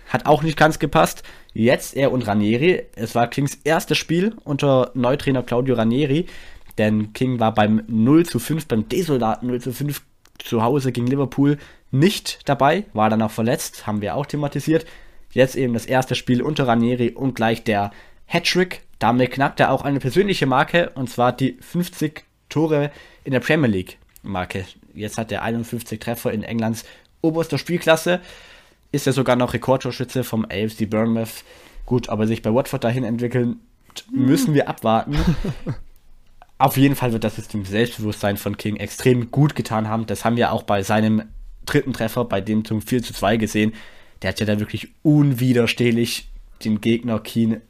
[0.09, 1.21] hat auch nicht ganz gepasst.
[1.53, 2.87] Jetzt er und Ranieri.
[2.95, 6.25] Es war Kings erstes Spiel unter Neutrainer Claudio Ranieri,
[6.79, 10.01] denn King war beim 0 zu 5, beim desolaten 0 zu 5
[10.39, 11.59] zu Hause gegen Liverpool
[11.91, 14.87] nicht dabei, war dann auch verletzt, haben wir auch thematisiert.
[15.33, 17.91] Jetzt eben das erste Spiel unter Ranieri und gleich der
[18.25, 18.81] Hattrick.
[18.99, 22.91] Damit knackt er auch eine persönliche Marke und zwar die 50 Tore
[23.23, 24.65] in der Premier League Marke.
[24.93, 26.85] Jetzt hat er 51 Treffer in Englands
[27.21, 28.21] oberster Spielklasse.
[28.91, 31.43] Ist er sogar noch Rekordtorschütze vom AFC Bournemouth.
[31.85, 33.59] Gut, aber sich bei Watford dahin entwickeln,
[34.11, 35.17] müssen wir abwarten.
[36.57, 40.05] Auf jeden Fall wird das jetzt dem Selbstbewusstsein von King extrem gut getan haben.
[40.05, 41.23] Das haben wir auch bei seinem
[41.65, 43.73] dritten Treffer, bei dem zum 4 zu 2 gesehen.
[44.23, 46.29] Der hat ja da wirklich unwiderstehlich
[46.63, 47.61] den Gegner Keen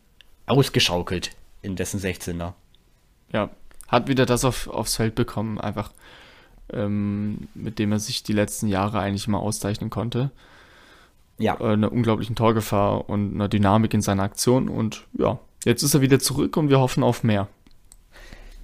[0.46, 2.54] ausgeschaukelt in dessen 16er.
[3.32, 3.50] Ja,
[3.88, 5.92] hat wieder das auf, aufs Feld bekommen, einfach
[6.72, 10.32] ähm, mit dem er sich die letzten Jahre eigentlich immer auszeichnen konnte.
[11.38, 11.60] Ja.
[11.60, 14.70] Äh, einer unglaublichen Torgefahr und einer Dynamik in seiner Aktion.
[14.70, 17.48] Und ja, jetzt ist er wieder zurück und wir hoffen auf mehr.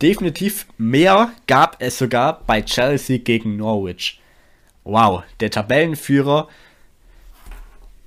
[0.02, 4.21] Definitiv mehr gab es sogar bei Chelsea gegen Norwich.
[4.86, 6.47] Wow, der Tabellenführer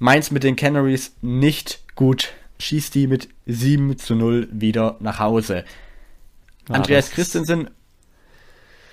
[0.02, 2.32] Mainz mit den Canaries nicht gut.
[2.58, 5.64] Schießt die mit 7 zu 0 wieder nach Hause.
[6.68, 7.70] Ja, Andreas Christensen,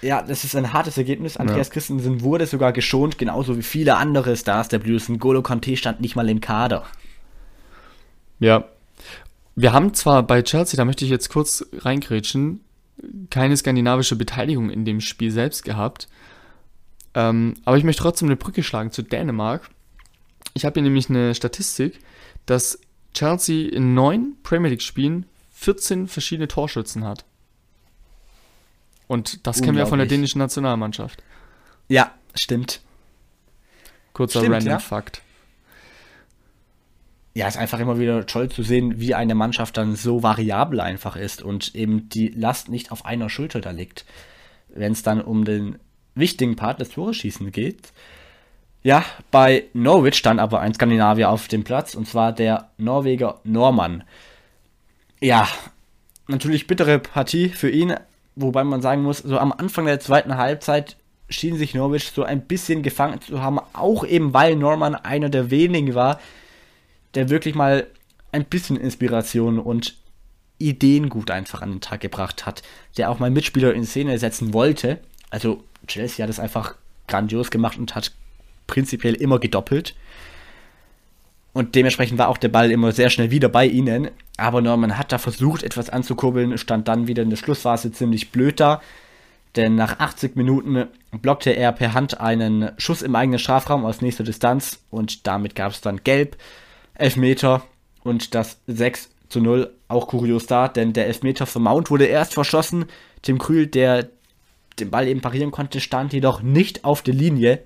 [0.03, 1.35] ja, das ist ein hartes Ergebnis.
[1.35, 1.73] Andreas Ja.
[1.73, 5.09] Christensen wurde sogar geschont, genauso wie viele andere Stars der Blues.
[5.17, 6.85] Golo Conte stand nicht mal im Kader.
[8.37, 8.65] Ja.
[9.55, 12.61] Wir haben zwar bei Chelsea, da möchte ich jetzt kurz reingrätschen,
[13.31, 16.07] keine skandinavische Beteiligung in dem Spiel selbst gehabt.
[17.15, 19.71] Ähm, aber ich möchte trotzdem eine Brücke schlagen zu Dänemark.
[20.53, 21.99] Ich habe hier nämlich eine Statistik,
[22.45, 22.79] dass
[23.13, 27.25] Chelsea in neun Premier League-Spielen 14 verschiedene Torschützen hat.
[29.07, 31.23] Und das kennen wir von der dänischen Nationalmannschaft.
[31.87, 32.81] Ja, stimmt.
[34.13, 34.79] Kurzer Stimmt, random ja.
[34.79, 35.21] Fakt.
[37.33, 41.15] ja, ist einfach immer wieder toll zu sehen, wie eine Mannschaft dann so variabel einfach
[41.15, 44.05] ist und eben die Last nicht auf einer Schulter da liegt,
[44.67, 45.79] wenn es dann um den
[46.15, 47.93] wichtigen Part des Toreschießen geht.
[48.81, 54.03] Ja, bei Norwich stand aber ein Skandinavier auf dem Platz und zwar der Norweger Norman.
[55.19, 55.47] Ja,
[56.27, 57.95] natürlich bittere Partie für ihn,
[58.35, 60.95] wobei man sagen muss, so am Anfang der zweiten Halbzeit
[61.29, 65.51] schien sich Norwich so ein bisschen gefangen zu haben, auch eben weil Norman einer der
[65.51, 66.19] wenigen war,
[67.15, 67.85] der wirklich mal
[68.31, 69.95] ein bisschen Inspiration und
[70.57, 72.63] Ideen gut einfach an den Tag gebracht hat,
[72.97, 74.99] der auch mal Mitspieler in Szene setzen wollte.
[75.29, 76.75] Also Chelsea hat es einfach
[77.07, 78.11] grandios gemacht und hat
[78.69, 79.95] prinzipiell immer gedoppelt.
[81.51, 84.09] Und dementsprechend war auch der Ball immer sehr schnell wieder bei ihnen.
[84.37, 88.59] Aber Norman hat da versucht, etwas anzukurbeln, stand dann wieder in der Schlussphase ziemlich blöd
[88.59, 88.81] da.
[89.55, 94.23] Denn nach 80 Minuten blockte er per Hand einen Schuss im eigenen Strafraum aus nächster
[94.23, 96.37] Distanz und damit gab es dann Gelb,
[96.93, 97.63] Elfmeter
[98.03, 99.73] und das 6 zu 0.
[99.87, 102.85] Auch kurios da, denn der Elfmeter für Mount wurde erst verschossen.
[103.23, 104.09] Tim Krühl, der
[104.79, 107.63] den Ball eben parieren konnte, stand jedoch nicht auf der Linie,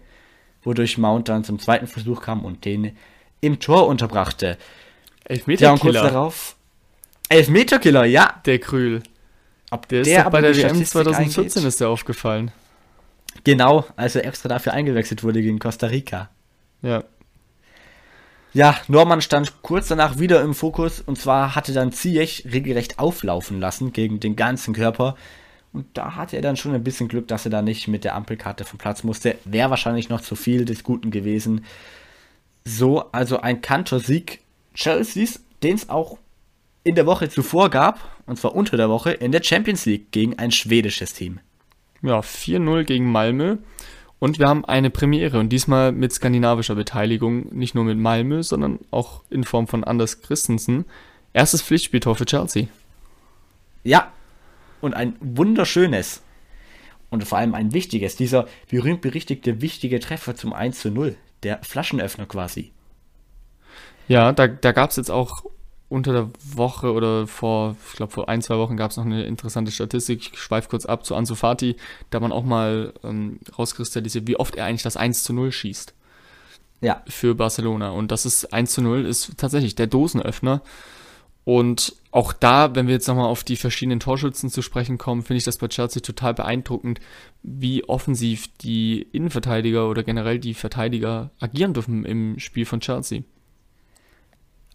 [0.63, 2.95] wodurch Mount dann zum zweiten Versuch kam und den
[3.41, 4.47] im Tor unterbrachte.
[4.47, 6.55] Ja, und kurz Elfmeterkiller, darauf.
[7.29, 8.41] Elfmeterkiller, ja.
[8.45, 9.03] der Krühl.
[9.71, 11.67] Ob Der ist doch bei der WM Statistik 2014 eingeht?
[11.67, 12.51] ist der aufgefallen.
[13.43, 16.29] Genau, als er extra dafür eingewechselt wurde gegen Costa Rica.
[16.81, 17.03] Ja.
[18.53, 23.59] Ja, Norman stand kurz danach wieder im Fokus und zwar hatte dann Ziyech regelrecht auflaufen
[23.59, 25.15] lassen gegen den ganzen Körper.
[25.73, 28.15] Und da hatte er dann schon ein bisschen Glück, dass er da nicht mit der
[28.15, 29.37] Ampelkarte vom Platz musste.
[29.43, 31.65] Wäre wahrscheinlich noch zu viel des Guten gewesen.
[32.63, 34.41] So, also ein Kantersieg
[34.75, 36.19] Chelseas, den es auch
[36.83, 40.37] in der Woche zuvor gab, und zwar unter der Woche, in der Champions League gegen
[40.37, 41.39] ein schwedisches Team.
[42.01, 43.57] Ja, 4-0 gegen Malmö.
[44.19, 48.79] Und wir haben eine Premiere und diesmal mit skandinavischer Beteiligung, nicht nur mit Malmö, sondern
[48.91, 50.85] auch in Form von Anders Christensen.
[51.33, 52.67] Erstes Pflichtspieltor für Chelsea.
[53.83, 54.13] Ja,
[54.83, 56.21] und ein wunderschönes
[57.09, 62.25] und vor allem ein wichtiges, dieser berühmt-berichtigte wichtige Treffer zum 1 zu 0, der Flaschenöffner
[62.25, 62.71] quasi.
[64.09, 65.45] Ja, da, da gab es jetzt auch
[65.87, 69.23] unter der Woche oder vor, ich glaube vor ein, zwei Wochen gab es noch eine
[69.23, 70.31] interessante Statistik.
[70.33, 71.77] Ich schweife kurz ab zu Ansu Fati,
[72.09, 75.93] da man auch mal ähm, rauskristallisiert, wie oft er eigentlich das 1 zu 0 schießt
[76.81, 77.91] Ja, für Barcelona.
[77.91, 80.61] Und das ist 1 zu 0 ist tatsächlich der Dosenöffner.
[81.45, 85.39] Und auch da, wenn wir jetzt nochmal auf die verschiedenen Torschützen zu sprechen kommen, finde
[85.39, 86.99] ich das bei Chelsea total beeindruckend,
[87.41, 93.23] wie offensiv die Innenverteidiger oder generell die Verteidiger agieren dürfen im Spiel von Chelsea.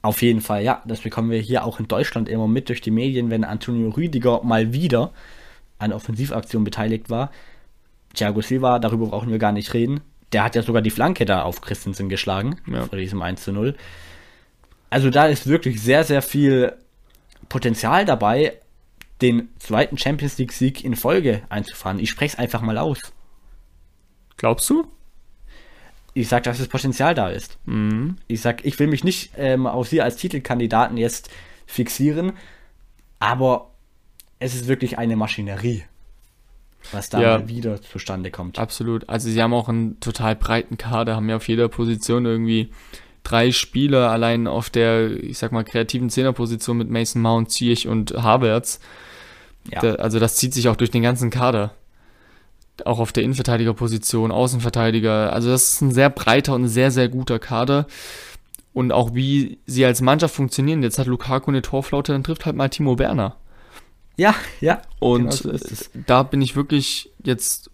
[0.03, 0.83] Auf jeden Fall, ja.
[0.87, 4.43] Das bekommen wir hier auch in Deutschland immer mit durch die Medien, wenn Antonio Rüdiger
[4.45, 5.13] mal wieder
[5.79, 7.31] an Offensivaktion beteiligt war.
[8.15, 10.01] Thiago Silva, darüber brauchen wir gar nicht reden.
[10.33, 12.85] Der hat ja sogar die Flanke da auf Christensen geschlagen, Ja.
[12.87, 13.75] vor diesem 1 zu 0.
[14.91, 16.75] Also da ist wirklich sehr, sehr viel
[17.49, 18.55] Potenzial dabei,
[19.21, 21.99] den zweiten Champions League-Sieg in Folge einzufahren.
[21.99, 22.99] Ich spreche es einfach mal aus.
[24.37, 24.87] Glaubst du?
[26.15, 27.59] Ich sag, dass das Potenzial da ist.
[28.29, 31.31] Ich sag, ich will mich nicht ähm, auf sie als Titelkandidaten jetzt
[31.67, 32.33] fixieren,
[33.19, 33.71] aber
[34.39, 35.85] es ist wirklich eine Maschinerie,
[36.93, 37.49] was da Ja.
[37.49, 38.59] wieder zustande kommt.
[38.59, 39.09] Absolut.
[39.09, 42.71] Also sie haben auch einen total breiten Kader, haben ja auf jeder Position irgendwie
[43.29, 48.13] drei Spieler allein auf der, ich sag mal, kreativen Zehnerposition mit Mason Mount, Ziyech und
[48.13, 48.81] Havertz.
[49.71, 49.81] Ja.
[49.81, 51.75] Da, also das zieht sich auch durch den ganzen Kader.
[52.85, 55.33] Auch auf der Innenverteidigerposition, Außenverteidiger.
[55.33, 57.87] Also das ist ein sehr breiter und sehr, sehr guter Kader.
[58.73, 60.83] Und auch wie sie als Mannschaft funktionieren.
[60.83, 63.37] Jetzt hat Lukaku eine Torflaute, dann trifft halt mal Timo Werner.
[64.17, 64.83] Ja, ja.
[65.01, 65.75] Und genau so
[66.07, 67.71] da bin ich wirklich jetzt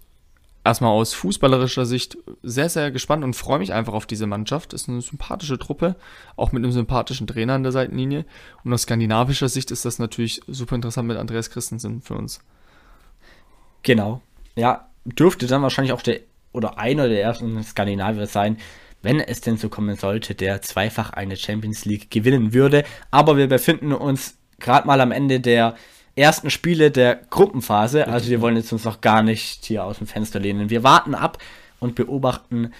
[0.65, 4.73] erstmal aus fußballerischer Sicht sehr, sehr gespannt und freue mich einfach auf diese Mannschaft.
[4.73, 5.97] Ist eine sympathische Truppe,
[6.37, 8.25] auch mit einem sympathischen Trainer an der Seitenlinie.
[8.65, 12.41] Und aus skandinavischer Sicht ist das natürlich super interessant mit Andreas Christensen für uns.
[13.83, 14.23] Genau.
[14.57, 16.21] Ja, dürfte dann wahrscheinlich auch der
[16.53, 18.59] oder einer der ersten Skandinavier sein,
[19.03, 22.85] wenn es denn so kommen sollte, der zweifach eine Champions League gewinnen würde.
[23.11, 25.75] Aber wir befinden uns gerade mal am Ende der
[26.17, 28.07] ersten Spiele der Gruppenphase.
[28.07, 30.71] Also wir wollen jetzt uns noch gar nicht hier aus dem Fenster lehnen.
[30.71, 31.39] Wir warten ab
[31.81, 32.73] und beobachten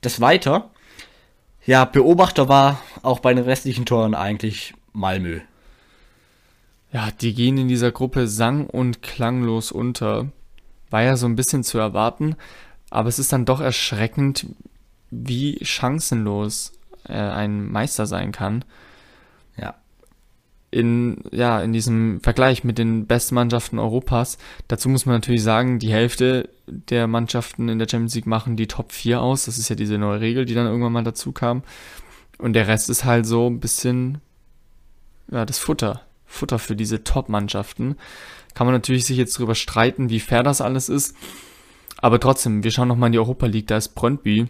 [0.00, 0.70] das weiter.
[1.64, 5.40] Ja, Beobachter war auch bei den restlichen Toren eigentlich Malmö.
[6.92, 10.28] Ja, die gehen in dieser Gruppe sang- und klanglos unter.
[10.90, 12.36] War ja so ein bisschen zu erwarten,
[12.90, 14.46] aber es ist dann doch erschreckend,
[15.10, 16.72] wie chancenlos
[17.08, 18.64] äh, ein Meister sein kann.
[20.76, 24.36] In, ja, in diesem Vergleich mit den besten Mannschaften Europas.
[24.68, 28.66] Dazu muss man natürlich sagen, die Hälfte der Mannschaften in der Champions League machen die
[28.66, 29.46] Top 4 aus.
[29.46, 31.62] Das ist ja diese neue Regel, die dann irgendwann mal dazu kam.
[32.36, 34.18] Und der Rest ist halt so ein bisschen,
[35.30, 36.02] ja, das Futter.
[36.26, 37.96] Futter für diese Top-Mannschaften.
[38.52, 41.16] Kann man natürlich sich jetzt drüber streiten, wie fair das alles ist.
[41.96, 44.48] Aber trotzdem, wir schauen nochmal in die Europa League, da ist Brøndby.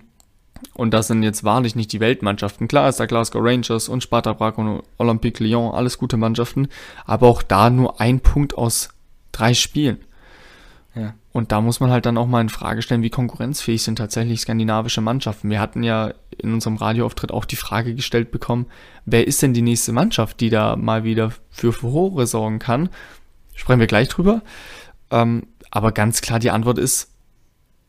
[0.75, 2.69] Und das sind jetzt wahrlich nicht die Weltmannschaften.
[2.69, 6.69] Klar ist da Glasgow Rangers und Sparta Prag und Olympique Lyon, alles gute Mannschaften.
[7.05, 8.91] Aber auch da nur ein Punkt aus
[9.33, 9.99] drei Spielen.
[10.95, 11.15] Ja.
[11.33, 14.41] Und da muss man halt dann auch mal in Frage stellen, wie konkurrenzfähig sind tatsächlich
[14.41, 15.51] skandinavische Mannschaften.
[15.51, 18.67] Wir hatten ja in unserem Radioauftritt auch die Frage gestellt bekommen,
[19.05, 22.89] wer ist denn die nächste Mannschaft, die da mal wieder für Furore sorgen kann?
[23.55, 24.41] Sprechen wir gleich drüber.
[25.11, 27.11] Ähm, aber ganz klar, die Antwort ist,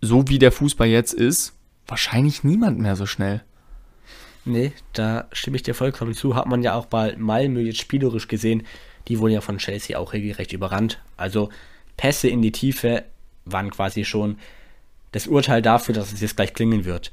[0.01, 1.56] so wie der Fußball jetzt ist,
[1.87, 3.43] wahrscheinlich niemand mehr so schnell.
[4.45, 6.35] Nee, da stimme ich dir vollkommen zu.
[6.35, 8.65] Hat man ja auch bei Malmö jetzt spielerisch gesehen.
[9.07, 10.99] Die wurden ja von Chelsea auch regelrecht überrannt.
[11.17, 11.49] Also
[11.97, 13.03] Pässe in die Tiefe
[13.45, 14.37] waren quasi schon
[15.11, 17.11] das Urteil dafür, dass es jetzt gleich klingen wird.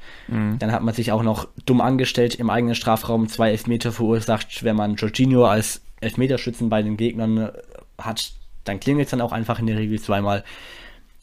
[0.59, 4.65] Dann hat man sich auch noch dumm angestellt im eigenen Strafraum, zwei Elfmeter verursacht.
[4.65, 7.53] Wenn man Jorginho als Elfmeterschützen bei den Gegnern äh,
[7.99, 8.33] hat,
[8.65, 10.45] dann klingelt es dann auch einfach in der Regel zweimal.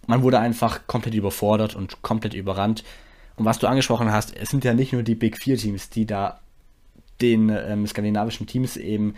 [0.07, 2.83] Man wurde einfach komplett überfordert und komplett überrannt.
[3.41, 6.05] Und was du angesprochen hast, es sind ja nicht nur die Big Four Teams, die
[6.05, 6.41] da
[7.21, 9.15] den ähm, skandinavischen Teams eben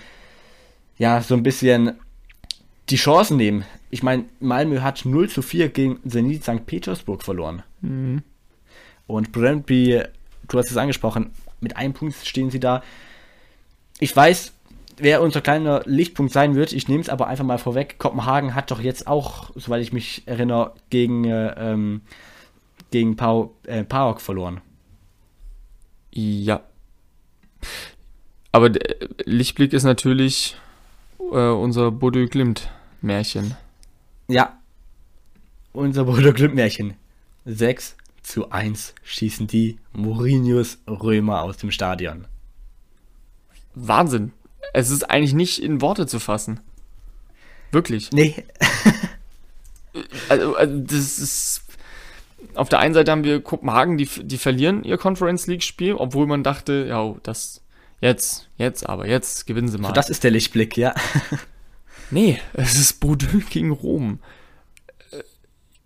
[0.97, 1.99] ja so ein bisschen
[2.87, 3.65] die Chancen nehmen.
[3.89, 6.65] Ich meine, Malmö hat 0 zu 4 gegen Zenit St.
[6.65, 7.63] Petersburg verloren.
[9.07, 10.03] Und Brøndby,
[10.47, 12.81] du hast es angesprochen, mit einem Punkt stehen sie da.
[13.99, 14.53] Ich weiß,
[14.99, 17.99] wer unser kleiner Lichtpunkt sein wird, ich nehme es aber einfach mal vorweg.
[17.99, 22.03] Kopenhagen hat doch jetzt auch, soweit ich mich erinnere, gegen, äh, ähm,
[22.93, 24.61] gegen Pau, äh, PAOK verloren.
[26.11, 26.61] Ja.
[28.51, 30.55] Aber der Lichtblick ist natürlich
[31.19, 32.69] äh, unser Bodo Glimt
[33.01, 33.57] Märchen.
[34.27, 34.59] Ja.
[35.71, 36.93] Unser Bruder Glückmärchen.
[37.45, 42.27] 6 zu 1 schießen die Mourinhos Römer aus dem Stadion.
[43.73, 44.33] Wahnsinn.
[44.73, 46.59] Es ist eigentlich nicht in Worte zu fassen.
[47.71, 48.11] Wirklich.
[48.11, 48.45] Nee,
[50.29, 51.61] Also, also das ist.
[52.55, 56.27] Auf der einen Seite haben wir Kopenhagen, die, die verlieren ihr Conference League Spiel, obwohl
[56.27, 57.61] man dachte, ja, das
[58.01, 59.89] jetzt, jetzt, aber jetzt gewinnen sie mal.
[59.89, 60.93] so das ist der Lichtblick, ja.
[62.11, 64.19] Nee, es ist Bordeaux gegen Rom.
[65.11, 65.23] Äh,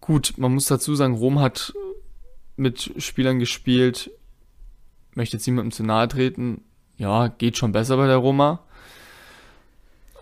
[0.02, 1.74] Gut, man muss dazu sagen, Rom hat
[2.58, 4.12] mit Spielern gespielt,
[5.14, 6.64] möchte jetzt niemandem zu nahe treten.
[6.98, 8.60] Ja, geht schon besser bei der Roma.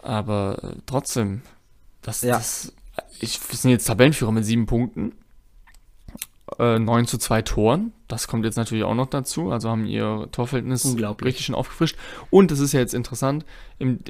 [0.03, 1.41] Aber äh, trotzdem,
[2.01, 2.37] das, Ja.
[2.37, 2.73] das
[3.19, 5.13] ich, wir sind jetzt Tabellenführer mit sieben Punkten.
[6.59, 7.91] Äh, 9 zu 2 Toren.
[8.07, 9.51] Das kommt jetzt natürlich auch noch dazu.
[9.51, 11.97] Also haben ihr Torverhältnis richtig schön aufgefrischt.
[12.29, 13.45] Und das ist ja jetzt interessant.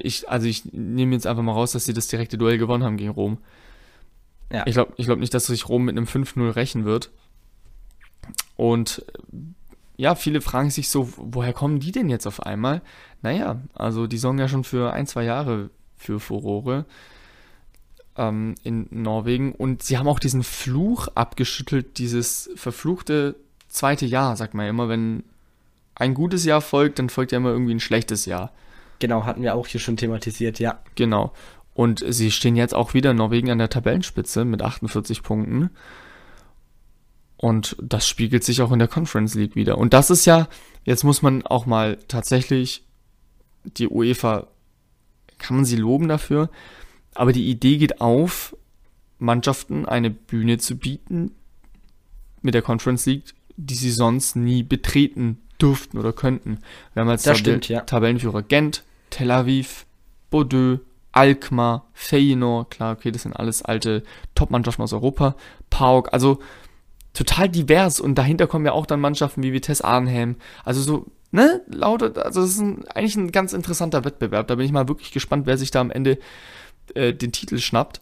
[0.01, 2.97] Ich, also ich nehme jetzt einfach mal raus, dass sie das direkte Duell gewonnen haben
[2.97, 3.37] gegen Rom.
[4.51, 4.63] Ja.
[4.67, 7.11] Ich glaube ich glaub nicht, dass sich Rom mit einem 5-0 rächen wird.
[8.57, 9.37] Und äh,
[9.97, 12.81] ja, viele fragen sich so, woher kommen die denn jetzt auf einmal?
[13.21, 16.85] Naja, also die sorgen ja schon für ein, zwei Jahre für Furore
[18.17, 19.53] ähm, in Norwegen.
[19.53, 23.35] Und sie haben auch diesen Fluch abgeschüttelt, dieses verfluchte
[23.67, 25.23] zweite Jahr, sagt man ja immer, wenn
[25.95, 28.51] ein gutes Jahr folgt, dann folgt ja immer irgendwie ein schlechtes Jahr.
[28.99, 30.79] Genau, hatten wir auch hier schon thematisiert, ja.
[30.95, 31.33] Genau.
[31.73, 35.69] Und sie stehen jetzt auch wieder in Norwegen an der Tabellenspitze mit 48 Punkten.
[37.37, 39.77] Und das spiegelt sich auch in der Conference League wieder.
[39.77, 40.47] Und das ist ja,
[40.85, 42.85] jetzt muss man auch mal tatsächlich
[43.65, 44.47] die UEFA,
[45.37, 46.49] kann man sie loben dafür,
[47.15, 48.55] aber die Idee geht auf,
[49.17, 51.31] Mannschaften eine Bühne zu bieten
[52.41, 56.59] mit der Conference League, die sie sonst nie betreten dürften oder könnten.
[56.93, 57.81] Wir haben als Das Tabell stimmt, ja.
[57.81, 59.85] Tabellenführer Gent, Tel Aviv,
[60.29, 60.79] Bordeaux,
[61.13, 64.03] Alkmaar, Feyenoord, klar, okay, das sind alles alte
[64.35, 65.35] Top-Mannschaften aus Europa,
[65.69, 66.39] PAOK, also
[67.13, 70.35] total divers und dahinter kommen ja auch dann Mannschaften wie Vitesse Arnhem,
[70.65, 74.65] also so, ne, lauter, also das ist ein, eigentlich ein ganz interessanter Wettbewerb, da bin
[74.65, 76.17] ich mal wirklich gespannt, wer sich da am Ende
[76.93, 78.01] äh, den Titel schnappt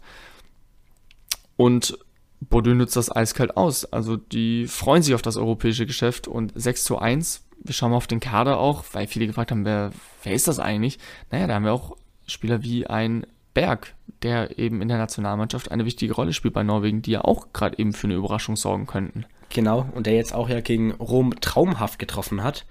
[1.56, 1.98] und
[2.40, 6.84] Bordeaux nutzt das eiskalt aus, also die freuen sich auf das europäische Geschäft und 6
[6.84, 10.32] zu 1, wir schauen mal auf den Kader auch, weil viele gefragt haben, wer, wer
[10.32, 10.98] ist das eigentlich?
[11.30, 15.84] Naja, da haben wir auch Spieler wie ein Berg, der eben in der Nationalmannschaft eine
[15.84, 19.24] wichtige Rolle spielt bei Norwegen, die ja auch gerade eben für eine Überraschung sorgen könnten.
[19.50, 22.66] Genau, und der jetzt auch ja gegen Rom traumhaft getroffen hat.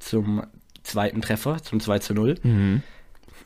[0.00, 0.42] Zum
[0.82, 2.34] zweiten Treffer, zum 2 zu 0.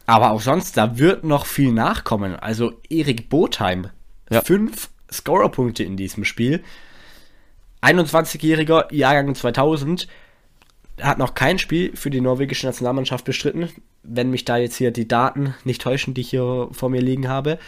[0.07, 2.36] Aber auch sonst, da wird noch viel nachkommen.
[2.36, 3.88] Also Erik Botheim,
[4.30, 4.42] Ja.
[4.42, 6.62] fünf Scorerpunkte in diesem Spiel.
[7.82, 10.09] 21-jähriger Jahrgang 2000.
[11.00, 13.68] Hat noch kein Spiel für die norwegische Nationalmannschaft bestritten,
[14.02, 17.28] wenn mich da jetzt hier die Daten nicht täuschen, die ich hier vor mir liegen
[17.28, 17.59] habe.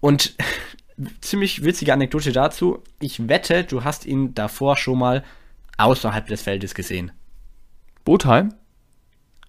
[0.00, 0.36] Und
[1.20, 2.82] ziemlich witzige Anekdote dazu.
[3.00, 5.24] Ich wette, du hast ihn davor schon mal
[5.76, 7.12] außerhalb des Feldes gesehen.
[8.04, 8.54] Botheim?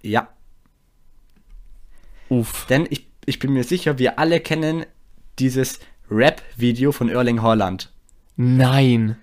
[0.02, 0.30] Ja,
[2.30, 2.66] Uff.
[2.68, 4.86] denn ich, ich bin mir sicher, wir alle kennen
[5.40, 7.92] dieses Rap-Video von Erling Haaland.
[8.36, 9.18] Nein.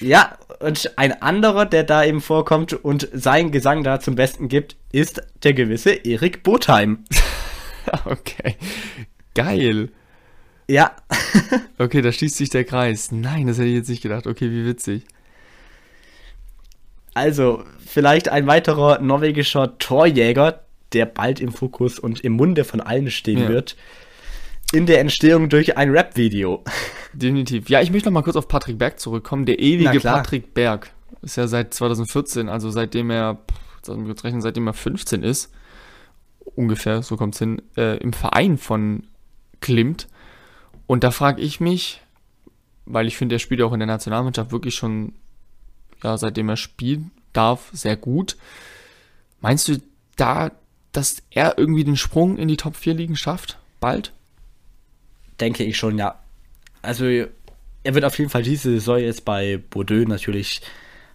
[0.00, 4.76] Ja, und ein anderer, der da eben vorkommt und seinen Gesang da zum Besten gibt,
[4.92, 7.04] ist der gewisse Erik Botheim.
[8.04, 8.54] Okay.
[9.34, 9.88] Geil.
[10.68, 10.92] Ja,
[11.78, 13.10] Okay, da schließt sich der Kreis.
[13.10, 14.28] Nein, das hätte ich jetzt nicht gedacht.
[14.28, 15.04] Okay, wie witzig.
[17.14, 20.64] also vielleicht ein weiterer norwegischer Torjäger,
[20.94, 23.48] der bald im Fokus und im Munde von allen stehen Ja.
[23.48, 23.76] wird,
[24.72, 26.64] in der Entstehung durch ein Rap-Video.
[27.12, 27.68] Definitiv.
[27.68, 29.44] Ja, ich möchte noch mal kurz auf Patrick Berg zurückkommen.
[29.44, 30.00] Der ewige.
[30.00, 30.90] Patrick Berg
[31.20, 33.38] ist ja seit 2014, also seitdem er,
[33.86, 35.52] wir kurz rechnen, seitdem er 15 ist,
[36.54, 39.04] ungefähr, so kommt's hin, äh, im Verein von
[39.60, 40.08] Klimt.
[40.86, 42.00] Und da frage ich mich,
[42.86, 45.12] weil ich finde, er spielt ja auch in der Nationalmannschaft wirklich schon,
[46.02, 48.36] ja, seitdem er spielen darf, sehr gut.
[49.40, 49.80] Meinst du
[50.16, 50.50] da,
[50.92, 53.58] dass er irgendwie den Sprung in die Top 4 Ligen schafft?
[53.80, 54.12] Bald?
[55.40, 56.18] Denke ich schon, ja.
[56.82, 60.62] Also, er wird auf jeden Fall diese Saison jetzt bei Bordeaux natürlich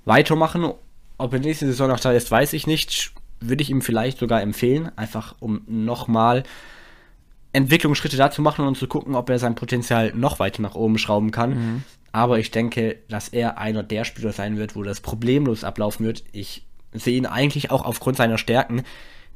[0.06, 0.74] weitermachen.
[1.18, 3.14] Ob er nächste Saison noch da ist, weiß ich nicht.
[3.40, 6.44] Würde ich ihm vielleicht sogar empfehlen, einfach um nochmal
[7.54, 10.98] Entwicklungsschritte da zu machen und zu gucken, ob er sein Potenzial noch weiter nach oben
[10.98, 11.84] schrauben kann.
[12.12, 16.24] Aber ich denke, dass er einer der Spieler sein wird, wo das problemlos ablaufen wird.
[16.32, 18.84] Ich sehe ihn eigentlich auch aufgrund seiner Stärken,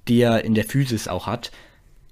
[0.07, 1.51] die er in der Physis auch hat,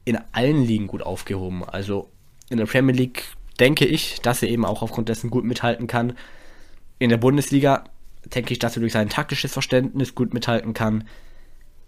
[0.05, 1.63] in allen Ligen gut aufgehoben.
[1.63, 2.09] Also
[2.49, 3.25] in der Premier League
[3.59, 6.13] denke ich, dass er eben auch aufgrund dessen gut mithalten kann.
[6.97, 7.83] In der Bundesliga
[8.25, 11.05] denke ich, dass er durch sein taktisches Verständnis gut mithalten kann.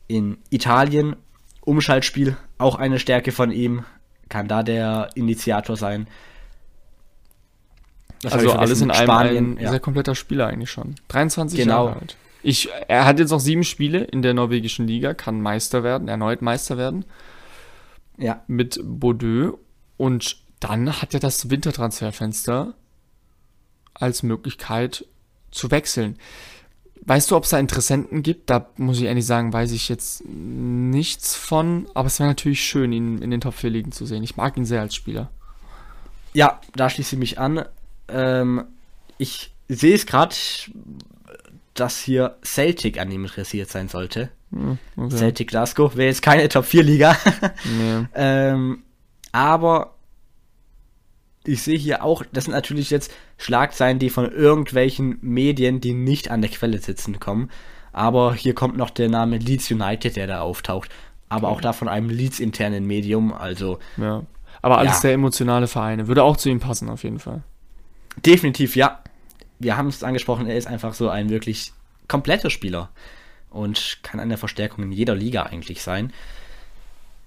[0.08, 1.16] In Italien,
[1.62, 3.86] Umschaltspiel, auch eine Stärke von ihm,
[4.30, 6.08] kann da der Initiator sein.
[8.24, 9.70] Ich Also alles in allem Spanien, ein ja.
[9.72, 10.96] sehr kompletter Spieler eigentlich schon.
[11.08, 11.88] 23 Genau.
[11.88, 12.18] Jahre alt.
[12.44, 16.42] Ich, er hat jetzt noch sieben Spiele in der norwegischen Liga, kann Meister werden, erneut
[16.42, 17.06] Meister werden
[18.18, 18.44] ja.
[18.48, 19.60] mit Bordeaux
[19.98, 22.76] und dann hat er das Wintertransferfenster
[23.94, 25.06] als Möglichkeit
[25.52, 26.18] zu wechseln.
[27.04, 28.50] Weißt du, ob es da Interessenten gibt?
[28.50, 32.92] Da muss ich ehrlich sagen, weiß ich jetzt nichts von, aber es wäre natürlich schön,
[32.92, 34.24] ihn in den Top 4 Ligen zu sehen.
[34.24, 35.32] Ich mag ihn sehr als Spieler.
[36.34, 37.66] Ja, da schließe ich mich an.
[38.08, 38.66] Ähm,
[39.18, 40.36] ich sehe es gerade,
[41.74, 44.30] dass hier Celtic an ihm interessiert sein sollte.
[44.52, 45.16] Hm, okay.
[45.16, 47.16] Celtic Glasgow wäre jetzt keine Top-4-Liga.
[47.66, 48.06] Nee.
[48.16, 48.84] ähm,
[49.32, 49.96] aber
[51.46, 56.30] ich sehe hier auch, das sind natürlich jetzt Schlagzeilen, die von irgendwelchen Medien, die nicht
[56.30, 57.50] an der Quelle sitzen, kommen.
[57.94, 60.90] Aber hier kommt noch der Name Leeds United, der da auftaucht.
[61.30, 61.58] Aber okay.
[61.58, 63.80] auch da von einem Leeds-internen Medium, also.
[63.98, 64.24] Ja.
[64.62, 65.00] Aber alles ja.
[65.00, 66.08] sehr emotionale Vereine.
[66.08, 67.42] Würde auch zu ihm passen, auf jeden Fall.
[68.26, 69.00] Definitiv, ja
[69.62, 71.74] wir haben es angesprochen, er ist einfach so ein wirklich
[72.08, 72.90] kompletter Spieler
[73.50, 76.12] und kann eine Verstärkung in jeder Liga eigentlich sein.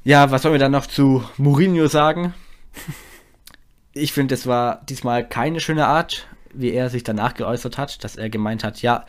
[0.05, 2.35] Ja, was sollen wir dann noch zu Mourinho sagen?
[3.97, 8.16] Ich finde, es war diesmal keine schöne Art, wie er sich danach geäußert hat, dass
[8.16, 9.07] er gemeint hat, ja,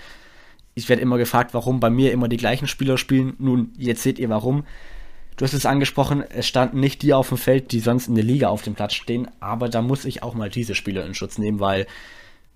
[0.76, 3.34] ich werde immer gefragt, warum bei mir immer die gleichen Spieler spielen.
[3.40, 4.64] Nun, jetzt seht ihr warum.
[5.38, 8.24] Du hast es angesprochen, es standen nicht die auf dem Feld, die sonst in der
[8.24, 11.38] Liga auf dem Platz stehen, aber da muss ich auch mal diese Spieler in Schutz
[11.38, 11.88] nehmen, weil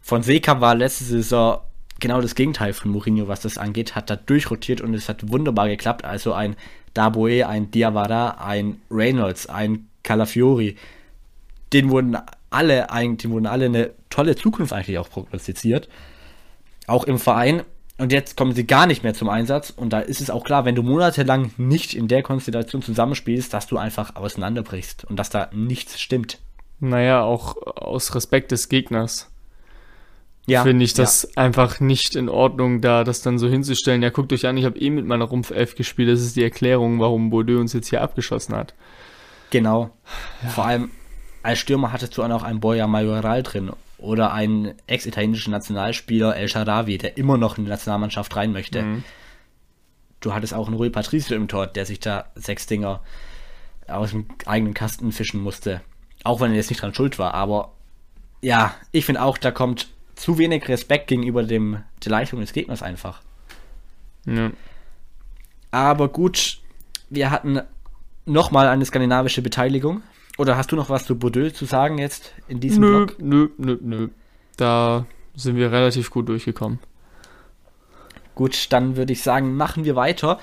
[0.09, 1.59] von Seca war letzte Saison
[1.99, 5.67] genau das Gegenteil von Mourinho, was das angeht, hat da durchrotiert und es hat wunderbar
[5.67, 6.03] geklappt.
[6.03, 6.55] Also ein
[6.95, 10.77] Daboe, ein Diawara, ein Reynolds, ein Calafiori,
[11.73, 12.17] den wurden
[12.49, 15.87] alle eigentlich, wurden alle eine tolle Zukunft eigentlich auch prognostiziert.
[16.87, 17.61] Auch im Verein.
[17.99, 19.69] Und jetzt kommen sie gar nicht mehr zum Einsatz.
[19.69, 23.67] Und da ist es auch klar, wenn du monatelang nicht in der Konstellation zusammenspielst, dass
[23.67, 26.39] du einfach auseinanderbrichst und dass da nichts stimmt.
[26.79, 29.29] Naja, auch aus Respekt des Gegners
[30.49, 31.43] ja, finde ich das ja.
[31.43, 34.01] einfach nicht in Ordnung, da das dann so hinzustellen.
[34.01, 36.09] Ja, guckt euch an, ich habe eh mit meiner Rumpfelf gespielt.
[36.09, 38.73] Das ist die Erklärung, warum Bordeaux uns jetzt hier abgeschossen hat.
[39.49, 39.89] Genau.
[40.43, 40.49] Ja.
[40.49, 40.91] Vor allem
[41.43, 46.47] als Stürmer hattest du auch noch einen Boya Majoral drin oder einen ex-italienischen Nationalspieler El
[46.47, 48.81] Sharawi, der immer noch in die Nationalmannschaft rein möchte.
[48.81, 49.03] Mhm.
[50.19, 53.01] Du hattest auch einen Rui Patricio im Tor, der sich da sechs Dinger
[53.87, 55.81] aus dem eigenen Kasten fischen musste.
[56.23, 57.73] Auch wenn er jetzt nicht dran schuld war, aber
[58.41, 59.89] ja, ich finde auch, da kommt
[60.19, 63.21] zu wenig Respekt gegenüber dem, der Leistung des Gegners einfach.
[64.25, 64.51] Ja.
[65.71, 66.59] Aber gut,
[67.09, 67.61] wir hatten
[68.25, 70.03] nochmal eine skandinavische Beteiligung.
[70.37, 73.21] Oder hast du noch was zu Bordeaux zu sagen jetzt in diesem nö, Block?
[73.21, 74.07] Nö, nö, nö.
[74.57, 75.05] Da
[75.35, 76.79] sind wir relativ gut durchgekommen.
[78.35, 80.39] Gut, dann würde ich sagen, machen wir weiter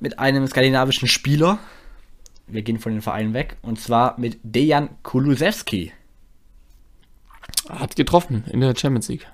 [0.00, 1.58] mit einem skandinavischen Spieler.
[2.46, 3.56] Wir gehen von den Vereinen weg.
[3.62, 5.92] Und zwar mit Dejan Kulusewski.
[7.68, 9.26] Hat getroffen in der Champions League.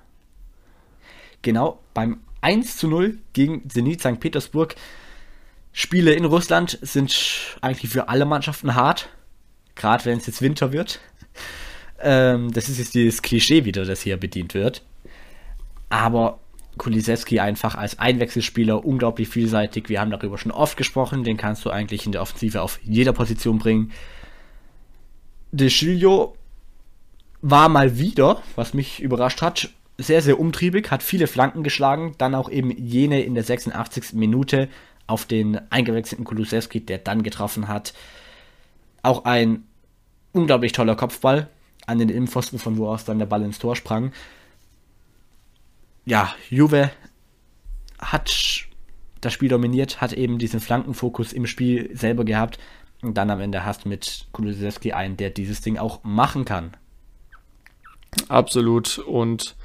[1.43, 4.21] Genau, beim 1 zu 0 gegen Zenit St.
[4.21, 4.75] Petersburg.
[5.73, 9.09] Spiele in Russland sind eigentlich für alle Mannschaften hart.
[9.75, 11.01] Gerade wenn es jetzt Winter wird.
[12.01, 14.83] Ähm, das ist jetzt dieses Klischee wieder, das hier bedient wird.
[15.89, 16.41] Aber
[16.79, 19.89] Kulisewski einfach als Einwechselspieler unglaublich vielseitig.
[19.89, 21.25] Wir haben darüber schon oft gesprochen.
[21.25, 23.93] Den kannst du eigentlich in der Offensive auf jeder Position bringen.
[25.51, 26.37] De Chilio
[27.41, 32.34] war mal wieder, was mich überrascht hat, sehr, sehr umtriebig, hat viele Flanken geschlagen, dann
[32.34, 34.12] auch eben jene in der 86.
[34.12, 34.68] Minute
[35.07, 37.95] auf den eingewechselten Kulusewski, der dann getroffen hat.
[39.03, 39.64] Auch ein
[40.32, 41.49] unglaublich toller Kopfball
[41.86, 44.12] an den Innenpfosten, von wo aus dann der Ball ins Tor sprang.
[46.05, 46.91] Ja, Juve
[47.99, 48.66] hat
[49.20, 52.59] das Spiel dominiert, hat eben diesen Flankenfokus im Spiel selber gehabt
[53.03, 56.76] und dann am Ende hast du mit Kulusewski einen, der dieses Ding auch machen kann.
[58.29, 58.99] Absolut.
[58.99, 59.57] Und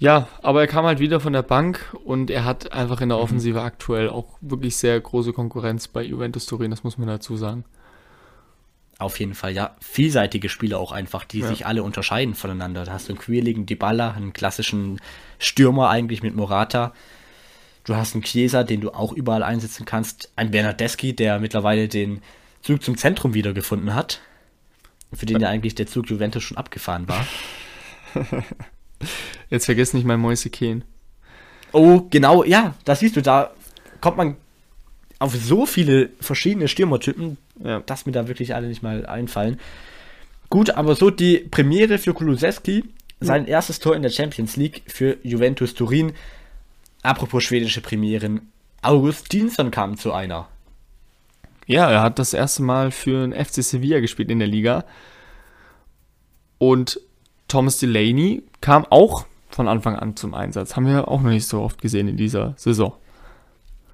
[0.00, 3.18] ja, aber er kam halt wieder von der Bank und er hat einfach in der
[3.18, 3.24] mhm.
[3.24, 3.64] Offensive mhm.
[3.64, 7.64] aktuell auch wirklich sehr große Konkurrenz bei Juventus Turin, das muss man dazu sagen.
[8.98, 9.76] Auf jeden Fall, ja.
[9.80, 11.48] Vielseitige Spieler auch einfach, die ja.
[11.48, 12.84] sich alle unterscheiden voneinander.
[12.84, 15.00] Da hast du einen quirligen Dybala, einen klassischen
[15.38, 16.92] Stürmer eigentlich mit Morata.
[17.84, 20.30] Du hast einen Chiesa, den du auch überall einsetzen kannst.
[20.36, 22.22] Ein Bernardeschi, der mittlerweile den
[22.60, 24.20] Zug zum Zentrum wiedergefunden hat
[25.12, 27.26] für den ja eigentlich der Zug Juventus schon abgefahren war.
[29.50, 30.84] Jetzt vergiss nicht mein Mäusekehn.
[31.72, 33.50] Oh, genau, ja, das siehst du, da
[34.00, 34.36] kommt man
[35.18, 37.80] auf so viele verschiedene Stürmertypen, ja.
[37.80, 39.58] dass mir da wirklich alle nicht mal einfallen.
[40.50, 42.84] Gut, aber so die Premiere für Kulusewski,
[43.20, 43.52] sein ja.
[43.52, 46.12] erstes Tor in der Champions League für Juventus Turin.
[47.02, 48.52] Apropos schwedische Premieren,
[48.82, 50.48] August Dinsson kam zu einer.
[51.66, 54.84] Ja, er hat das erste Mal für den FC Sevilla gespielt in der Liga.
[56.58, 57.00] Und
[57.48, 60.76] Thomas Delaney kam auch von Anfang an zum Einsatz.
[60.76, 62.94] Haben wir auch noch nicht so oft gesehen in dieser Saison.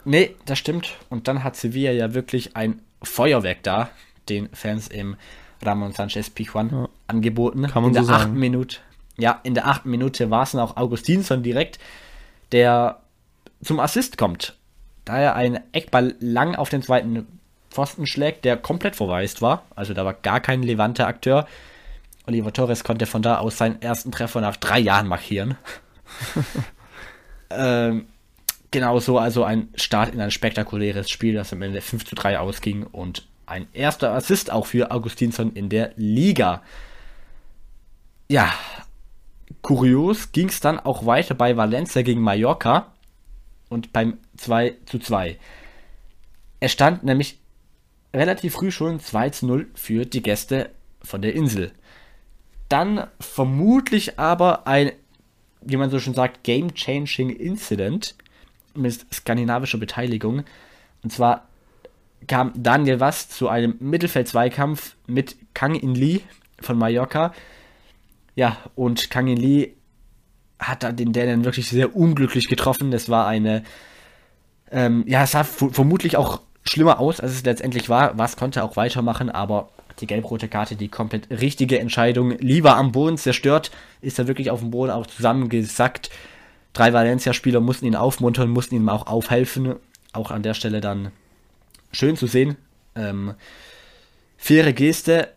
[0.05, 0.97] Nee, das stimmt.
[1.11, 3.91] Und dann hat Sevilla ja wirklich ein Feuerwerk da,
[4.29, 5.17] den Fans im
[5.63, 6.89] Ramon Sanchez Pichuan ja.
[7.07, 7.67] angeboten.
[7.67, 8.79] Kann man in der so achten Minute.
[9.17, 11.79] Ja, in der achten Minute war es dann auch Augustinsson direkt,
[12.53, 13.01] der
[13.63, 14.57] zum Assist kommt.
[15.05, 17.27] Da er einen Eckball lang auf den zweiten
[17.71, 19.65] Pfosten schlägt, der komplett verwaist war.
[19.75, 21.47] Also da war gar kein levanter Akteur.
[22.27, 25.57] Oliver Torres konnte von da aus seinen ersten Treffer nach drei Jahren markieren.
[27.51, 28.07] ähm,
[28.71, 32.39] genau so, also ein Start in ein spektakuläres Spiel, das am Ende 5 zu 3
[32.39, 36.63] ausging und ein erster Assist auch für Augustinsson in der Liga.
[38.29, 38.53] Ja,
[39.63, 42.93] kurios ging es dann auch weiter bei Valencia gegen Mallorca
[43.71, 45.39] und beim 2 zu 2.
[46.61, 47.39] Er stand nämlich
[48.15, 50.71] relativ früh schon 2 zu 0 für die Gäste
[51.03, 51.73] von der Insel.
[52.69, 54.93] Dann vermutlich aber ein,
[55.63, 58.15] wie man so schon sagt, Game-Changing Incident
[58.75, 60.45] mit skandinavischer Beteiligung.
[61.03, 61.49] Und zwar
[62.27, 66.21] kam Daniel Was zu einem Mittelfeld-Zweikampf mit Kang In Lee
[66.61, 67.33] von Mallorca.
[68.35, 69.73] Ja, und Kang In Lee
[70.59, 72.91] hat da den Dänen wirklich sehr unglücklich getroffen.
[72.91, 73.63] Das war eine,
[74.71, 78.17] ähm, ja, es sah vermutlich auch schlimmer aus, als es letztendlich war.
[78.19, 79.69] Was konnte auch weitermachen, aber
[80.01, 82.31] die gelb-rote Karte, die komplett richtige Entscheidung.
[82.39, 86.11] Lieber am Boden zerstört, ist er wirklich auf dem Boden auch zusammengesackt.
[86.73, 89.77] Drei Valencia-Spieler mussten ihn aufmuntern, mussten ihm auch aufhelfen.
[90.13, 91.11] Auch an der Stelle dann
[91.93, 92.57] schön zu sehen.
[92.95, 93.35] Ähm,
[94.37, 95.33] faire Geste.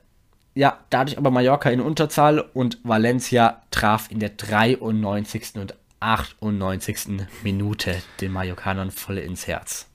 [0.53, 5.55] Ja, dadurch aber Mallorca in Unterzahl und Valencia traf in der 93.
[5.55, 7.25] und 98.
[7.43, 9.90] Minute den Mallorcanern voll ins Herz.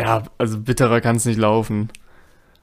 [0.00, 1.90] Ja, also bitterer kann es nicht laufen.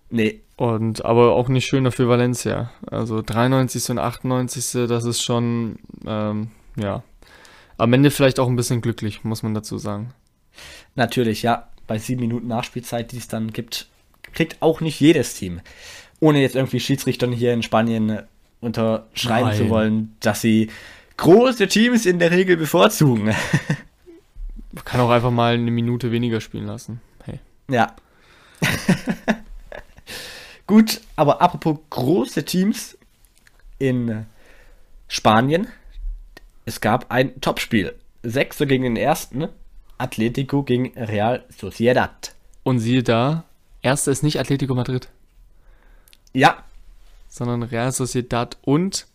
[0.09, 0.41] Nee.
[0.57, 2.71] Und aber auch nicht schöner für Valencia.
[2.87, 3.89] Also 93.
[3.89, 4.87] und 98.
[4.87, 7.03] das ist schon, ähm, ja.
[7.77, 10.13] Am Ende vielleicht auch ein bisschen glücklich, muss man dazu sagen.
[10.95, 13.87] Natürlich, ja bei sieben Minuten Nachspielzeit, die es dann gibt,
[14.33, 15.61] kriegt auch nicht jedes Team.
[16.19, 18.19] Ohne jetzt irgendwie Schiedsrichtern hier in Spanien
[18.61, 19.57] unterschreiben Nein.
[19.57, 20.69] zu wollen, dass sie
[21.17, 23.25] große Teams in der Regel bevorzugen.
[24.71, 26.99] Man kann auch einfach mal eine Minute weniger spielen lassen.
[27.69, 27.95] Ja.
[30.67, 32.97] Gut, aber apropos große Teams
[33.77, 34.25] in
[35.07, 35.67] Spanien.
[36.65, 37.93] Es gab ein Topspiel.
[38.23, 39.47] Sechster gegen den ersten.
[39.97, 42.33] Atletico gegen Real Sociedad.
[42.63, 43.43] Und siehe da,
[43.81, 45.07] erster ist nicht Atletico Madrid.
[46.33, 46.63] Ja.
[47.29, 49.07] Sondern Real Sociedad und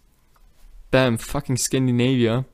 [0.91, 2.45] Bam, fucking Scandinavia.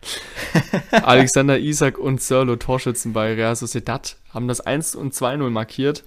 [0.90, 6.04] Alexander Isak und Serlo Torschützen bei Real Sociedad haben das 1 und 2-0 markiert.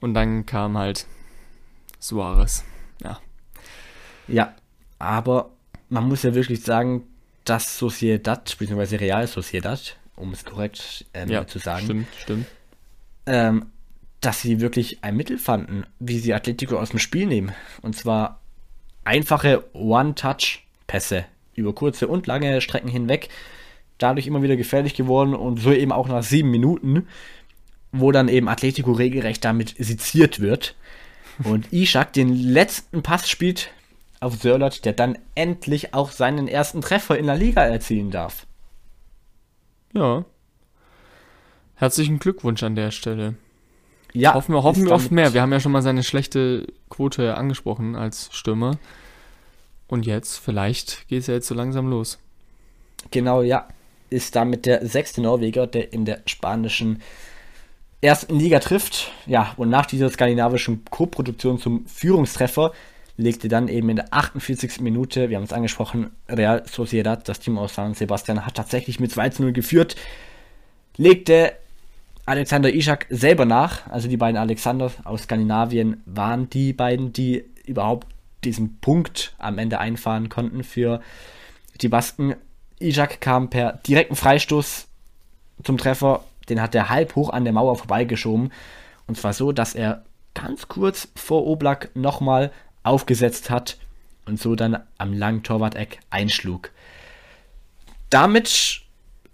[0.00, 1.06] Und dann kam halt
[1.98, 2.64] Suarez.
[3.02, 3.20] Ja.
[4.28, 4.54] Ja,
[4.98, 5.50] aber
[5.88, 7.04] man muss ja wirklich sagen,
[7.44, 8.96] dass Sociedad, bzw.
[8.96, 11.84] Real Sociedad, um es korrekt ähm, ja, zu sagen.
[11.84, 12.46] Stimmt, stimmt.
[13.26, 13.66] Ähm,
[14.20, 17.52] dass sie wirklich ein Mittel fanden, wie sie Atletico aus dem Spiel nehmen.
[17.82, 18.40] Und zwar
[19.04, 23.28] einfache One-Touch-Pässe über kurze und lange Strecken hinweg.
[23.98, 27.06] Dadurch immer wieder gefährlich geworden und so eben auch nach sieben Minuten,
[28.00, 30.74] wo dann eben Atletico regelrecht damit seziert wird.
[31.44, 33.70] Und Ishak den letzten Pass spielt
[34.20, 38.46] auf Sörlot, der dann endlich auch seinen ersten Treffer in der Liga erzielen darf.
[39.92, 40.24] Ja.
[41.74, 43.34] Herzlichen Glückwunsch an der Stelle.
[44.12, 44.32] Ja.
[44.32, 45.34] Hoffen wir, hoffen wir auf mehr.
[45.34, 48.78] Wir haben ja schon mal seine schlechte Quote angesprochen als Stürmer.
[49.88, 52.18] Und jetzt, vielleicht geht es ja jetzt so langsam los.
[53.10, 53.68] Genau, ja.
[54.08, 57.02] Ist damit der sechste Norweger, der in der spanischen
[58.00, 59.12] ersten Liga trifft.
[59.26, 62.72] Ja, und nach dieser skandinavischen Co-Produktion zum Führungstreffer
[63.16, 64.80] legte dann eben in der 48.
[64.80, 69.10] Minute, wir haben es angesprochen, Real Sociedad, das Team aus San Sebastian, hat tatsächlich mit
[69.10, 69.96] 2 zu 0 geführt,
[70.96, 71.54] legte
[72.26, 78.08] Alexander Ishak selber nach, also die beiden Alexander aus Skandinavien waren die beiden, die überhaupt
[78.44, 81.00] diesen Punkt am Ende einfahren konnten für
[81.80, 82.34] die Basken.
[82.80, 84.88] Ishak kam per direkten Freistoß
[85.62, 88.52] zum Treffer, den hat er halb hoch an der Mauer vorbeigeschoben.
[89.06, 93.78] Und zwar so, dass er ganz kurz vor Oblak nochmal aufgesetzt hat
[94.26, 96.70] und so dann am langen Torwart-Eck einschlug.
[98.10, 98.82] Damit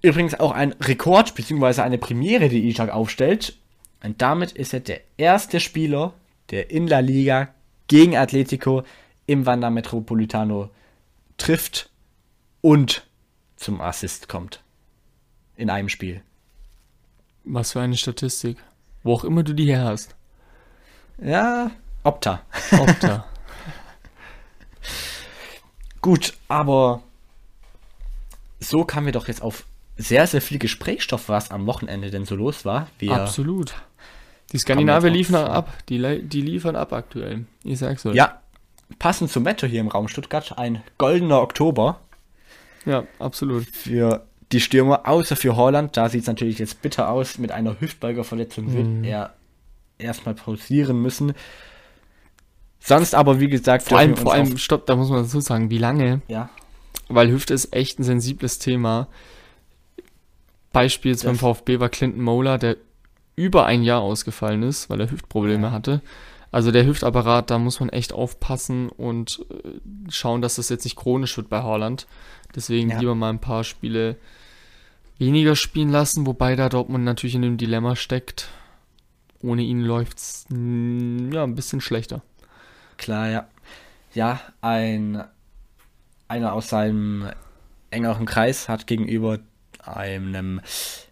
[0.00, 1.82] übrigens auch ein Rekord bzw.
[1.82, 3.56] eine Premiere, die Ishak aufstellt.
[4.02, 6.12] Und damit ist er der erste Spieler,
[6.50, 7.48] der in La Liga
[7.86, 8.82] gegen Atletico
[9.26, 10.70] im Wanda Metropolitano
[11.36, 11.90] trifft
[12.60, 13.06] und
[13.56, 14.62] zum Assist kommt.
[15.56, 16.22] In einem Spiel.
[17.44, 18.58] Was für eine Statistik.
[19.02, 20.14] Wo auch immer du die her hast.
[21.18, 21.72] Ja,
[22.04, 22.42] Opta.
[22.72, 23.26] Opta.
[26.00, 27.02] Gut, aber
[28.58, 29.64] so kamen wir doch jetzt auf
[29.96, 32.88] sehr, sehr viel Gesprächsstoff, was am Wochenende denn so los war.
[32.98, 33.74] Wir Absolut.
[34.52, 35.72] Die Skandinavier liefern ab.
[35.88, 37.46] Die, die liefern ab aktuell.
[37.64, 38.14] Ich sag's euch.
[38.14, 38.40] Ja,
[38.98, 42.00] passend zum Wetter hier im Raum Stuttgart, ein goldener Oktober.
[42.84, 43.64] Ja, absolut.
[43.64, 45.96] Für die Stürmer, außer für Holland.
[45.96, 47.38] Da sieht es natürlich jetzt bitter aus.
[47.38, 49.02] Mit einer Hüftbeugerverletzung mhm.
[49.02, 49.34] wird er
[49.98, 51.32] erstmal pausieren müssen.
[52.80, 55.78] Sonst aber, wie gesagt, vor allem, vor allem, stopp, da muss man dazu sagen, wie
[55.78, 56.20] lange?
[56.28, 56.50] Ja.
[57.08, 59.08] Weil Hüfte ist echt ein sensibles Thema.
[60.72, 62.76] Beispiel beim VfB war Clinton Mola, der
[63.36, 65.72] über ein Jahr ausgefallen ist, weil er Hüftprobleme ja.
[65.72, 66.02] hatte.
[66.50, 70.96] Also der Hüftapparat, da muss man echt aufpassen und äh, schauen, dass das jetzt nicht
[70.96, 72.06] chronisch wird bei Haaland.
[72.54, 72.98] Deswegen Ja.
[72.98, 74.16] lieber mal ein paar Spiele
[75.22, 78.48] weniger spielen lassen, wobei da Dortmund natürlich in dem Dilemma steckt.
[79.40, 82.22] Ohne ihn läuft's mm, ja ein bisschen schlechter.
[82.96, 83.46] Klar, ja.
[84.14, 85.24] Ja, ein
[86.28, 87.30] einer aus seinem
[87.90, 89.38] engeren Kreis hat gegenüber
[89.84, 90.60] einem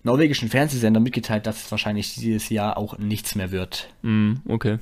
[0.02, 3.88] norwegischen Fernsehsender mitgeteilt, dass es wahrscheinlich dieses Jahr auch nichts mehr wird.
[4.02, 4.78] Mm, okay.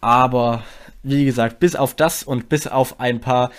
[0.00, 0.64] Aber
[1.02, 3.50] wie gesagt, bis auf das und bis auf ein paar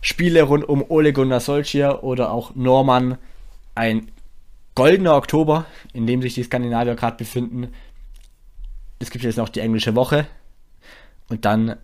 [0.00, 3.18] Spiele rund um Ole Gunnar Solskjaer oder auch Norman
[3.74, 4.10] ein
[4.74, 7.72] goldener Oktober, in dem sich die Skandinavier gerade befinden.
[8.98, 10.26] Es gibt jetzt noch die englische Woche
[11.28, 11.76] und dann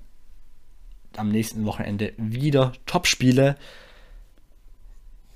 [1.17, 3.57] am nächsten Wochenende wieder Topspiele.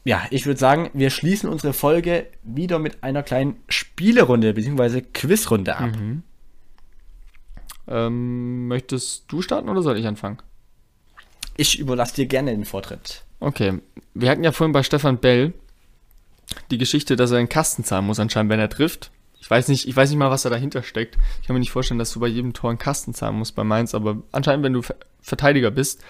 [0.05, 5.01] Ja, ich würde sagen, wir schließen unsere Folge wieder mit einer kleinen Spielerunde bzw.
[5.01, 5.91] Quizrunde ab.
[7.87, 10.39] Ähm, möchtest du starten oder soll ich anfangen?
[11.57, 13.25] Ich überlasse dir gerne den Vortritt.
[13.41, 13.81] Okay,
[14.15, 15.53] wir hatten ja vorhin bei Stefan Bell
[16.71, 19.11] die Geschichte, dass er einen Kasten zahlen muss anscheinend, wenn er trifft.
[19.41, 21.19] Ich weiß nicht, ich weiß nicht mal, was da dahinter steckt.
[21.41, 23.65] Ich kann mir nicht vorstellen, dass du bei jedem Tor einen Kasten zahlen musst bei
[23.65, 26.03] Mainz, aber anscheinend, wenn du Ver Verteidiger bist.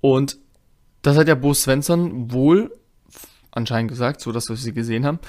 [0.00, 0.36] Und
[1.02, 2.76] das hat ja Bo Svensson wohl
[3.52, 5.20] anscheinend gesagt, so dass wir sie gesehen haben.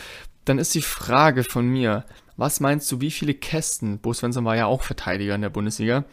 [0.46, 2.06] Dann ist die Frage von mir,
[2.38, 6.06] was meinst du, wie viele Kästen, Bo Svensson war ja auch Verteidiger in der Bundesliga,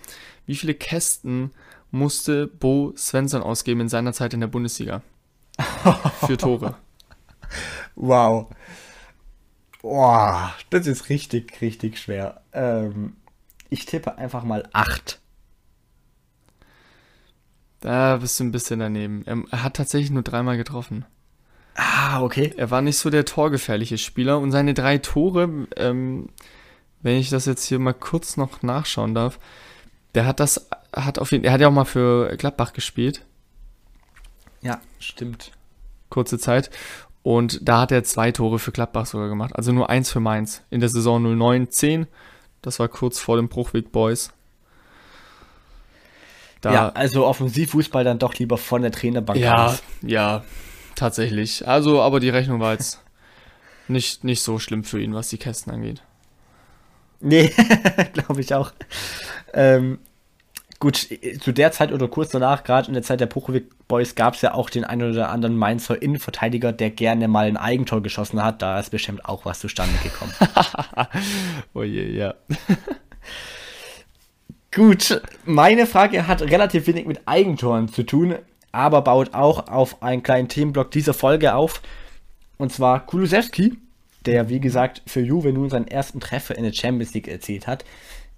[0.46, 1.52] wie viele Kästen
[1.90, 5.02] musste Bo Svensson ausgeben in seiner Zeit in der Bundesliga?
[6.26, 6.76] Für Tore.
[7.96, 8.48] Wow.
[9.82, 12.42] Boah, das ist richtig, richtig schwer.
[12.52, 13.16] Ähm,
[13.70, 15.20] ich tippe einfach mal 8.
[17.80, 19.24] Da bist du ein bisschen daneben.
[19.26, 21.06] Er, hat tatsächlich nur dreimal getroffen.
[21.76, 22.52] Ah, okay.
[22.56, 26.28] Er war nicht so der torgefährliche Spieler und seine drei Tore, ähm,
[27.00, 29.38] wenn ich das jetzt hier mal kurz noch nachschauen darf,
[30.14, 33.24] der hat das, hat auf jeden, er hat ja auch mal für Gladbach gespielt,
[34.60, 35.52] Ja, stimmt.
[36.10, 36.68] kurze Zeit.
[37.22, 39.54] Und da hat er zwei Tore für Gladbach sogar gemacht.
[39.54, 40.62] Also nur eins für Mainz.
[40.70, 42.06] In der Saison 09-10.
[42.62, 44.32] Das war kurz vor den Bruchweg Boys.
[46.60, 49.82] Da, ja, also Offensivfußball dann doch lieber von der Trainerbank Ja, aus.
[50.02, 50.44] ja,
[50.94, 51.66] tatsächlich.
[51.66, 53.00] Also, aber die Rechnung war jetzt
[53.88, 56.02] nicht, nicht so schlimm für ihn, was die Kästen angeht.
[57.20, 57.52] Nee,
[58.12, 58.72] glaube ich auch.
[59.52, 59.98] Ähm,
[60.80, 61.08] gut,
[61.40, 64.40] zu der Zeit oder kurz danach, gerade in der Zeit der Puchowik Boys, gab es
[64.42, 68.62] ja auch den einen oder anderen Mainzer Innenverteidiger, der gerne mal ein Eigentor geschossen hat.
[68.62, 70.32] Da ist bestimmt auch was zustande gekommen.
[71.74, 72.34] Oh je, ja.
[74.72, 78.36] Gut, meine Frage hat relativ wenig mit Eigentoren zu tun,
[78.72, 81.82] aber baut auch auf einen kleinen Themenblock dieser Folge auf.
[82.56, 83.78] Und zwar Kulusewski,
[84.26, 87.84] der wie gesagt für Juve nun seinen ersten Treffer in der Champions League erzielt hat,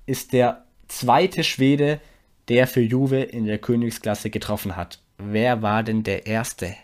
[0.07, 2.01] ist der zweite Schwede,
[2.49, 5.01] der für Juve in der Königsklasse getroffen hat.
[5.19, 6.75] Wer war denn der erste?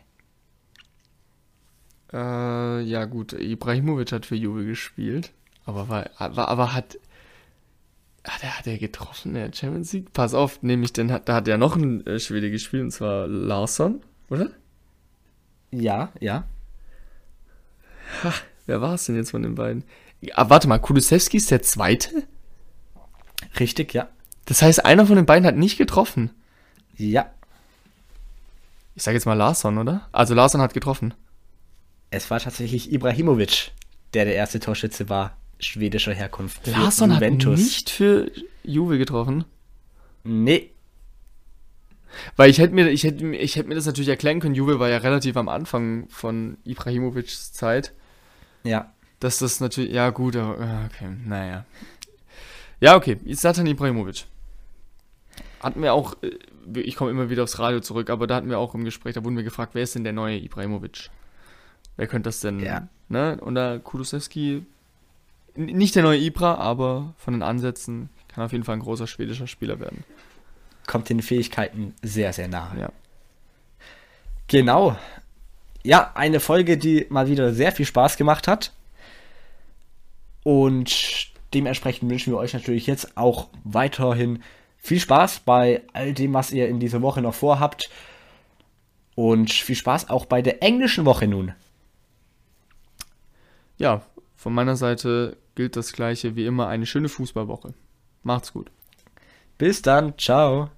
[2.12, 5.32] Äh, ja gut, Ibrahimovic hat für Juve gespielt,
[5.64, 6.98] aber war, aber, aber hat
[8.24, 10.12] hat er, hat er getroffen der Champions League?
[10.12, 13.26] Pass auf, nämlich denn hat, da hat ja noch ein äh, Schwede gespielt und zwar
[13.26, 14.50] Larsson, oder?
[15.70, 16.44] Ja, ja.
[18.66, 19.84] Wer war es denn jetzt von den beiden?
[20.32, 22.10] Ah, warte mal, Kulusewski ist der zweite?
[23.58, 24.08] Richtig, ja.
[24.48, 26.30] Das heißt, einer von den beiden hat nicht getroffen.
[26.96, 27.30] Ja.
[28.94, 30.08] Ich sage jetzt mal Larsson, oder?
[30.10, 31.12] Also Larsson hat getroffen.
[32.10, 33.72] Es war tatsächlich Ibrahimovic,
[34.14, 36.66] der der erste Torschütze war, schwedischer Herkunft.
[36.66, 38.30] Larsson hat nicht für
[38.64, 39.44] Juve getroffen.
[40.24, 40.70] Nee,
[42.36, 44.54] Weil ich hätte mir, ich hätte, ich hätte mir das natürlich erklären können.
[44.54, 47.92] Juve war ja relativ am Anfang von Ibrahimovics Zeit.
[48.64, 48.92] ja.
[49.20, 51.64] Dass das natürlich, ja gut, aber, ja, okay, naja.
[52.78, 54.26] Ja, okay, Zlatan Ibrahimovic.
[55.60, 58.58] Hatten wir auch, äh, ich komme immer wieder aufs Radio zurück, aber da hatten wir
[58.58, 61.10] auch im Gespräch, da wurden wir gefragt, wer ist denn der neue Ibrahimovic?
[61.96, 62.88] Wer könnte das denn, Ja.
[63.08, 63.38] ne?
[63.40, 64.64] Und da Kulusewski,
[65.56, 69.46] nicht der neue Ibra, aber von den Ansätzen kann auf jeden Fall ein großer schwedischer
[69.48, 70.04] Spieler werden.
[70.86, 72.78] kommt den Fähigkeiten sehr, sehr nahe.
[72.80, 72.92] Ja.
[74.46, 74.96] Genau.
[75.82, 78.72] Ja, eine Folge, die mal wieder sehr viel Spaß gemacht hat.
[80.44, 84.42] Und dementsprechend wünschen wir euch natürlich jetzt auch weiterhin
[84.88, 87.90] viel Spaß bei all dem, was ihr in dieser Woche noch vorhabt.
[89.14, 91.52] Und viel Spaß auch bei der englischen Woche nun.
[93.76, 94.02] Ja,
[94.36, 97.74] von meiner Seite gilt das gleiche wie immer, eine schöne Fußballwoche.
[98.22, 98.70] Macht's gut.
[99.58, 100.70] Bis dann, ciao.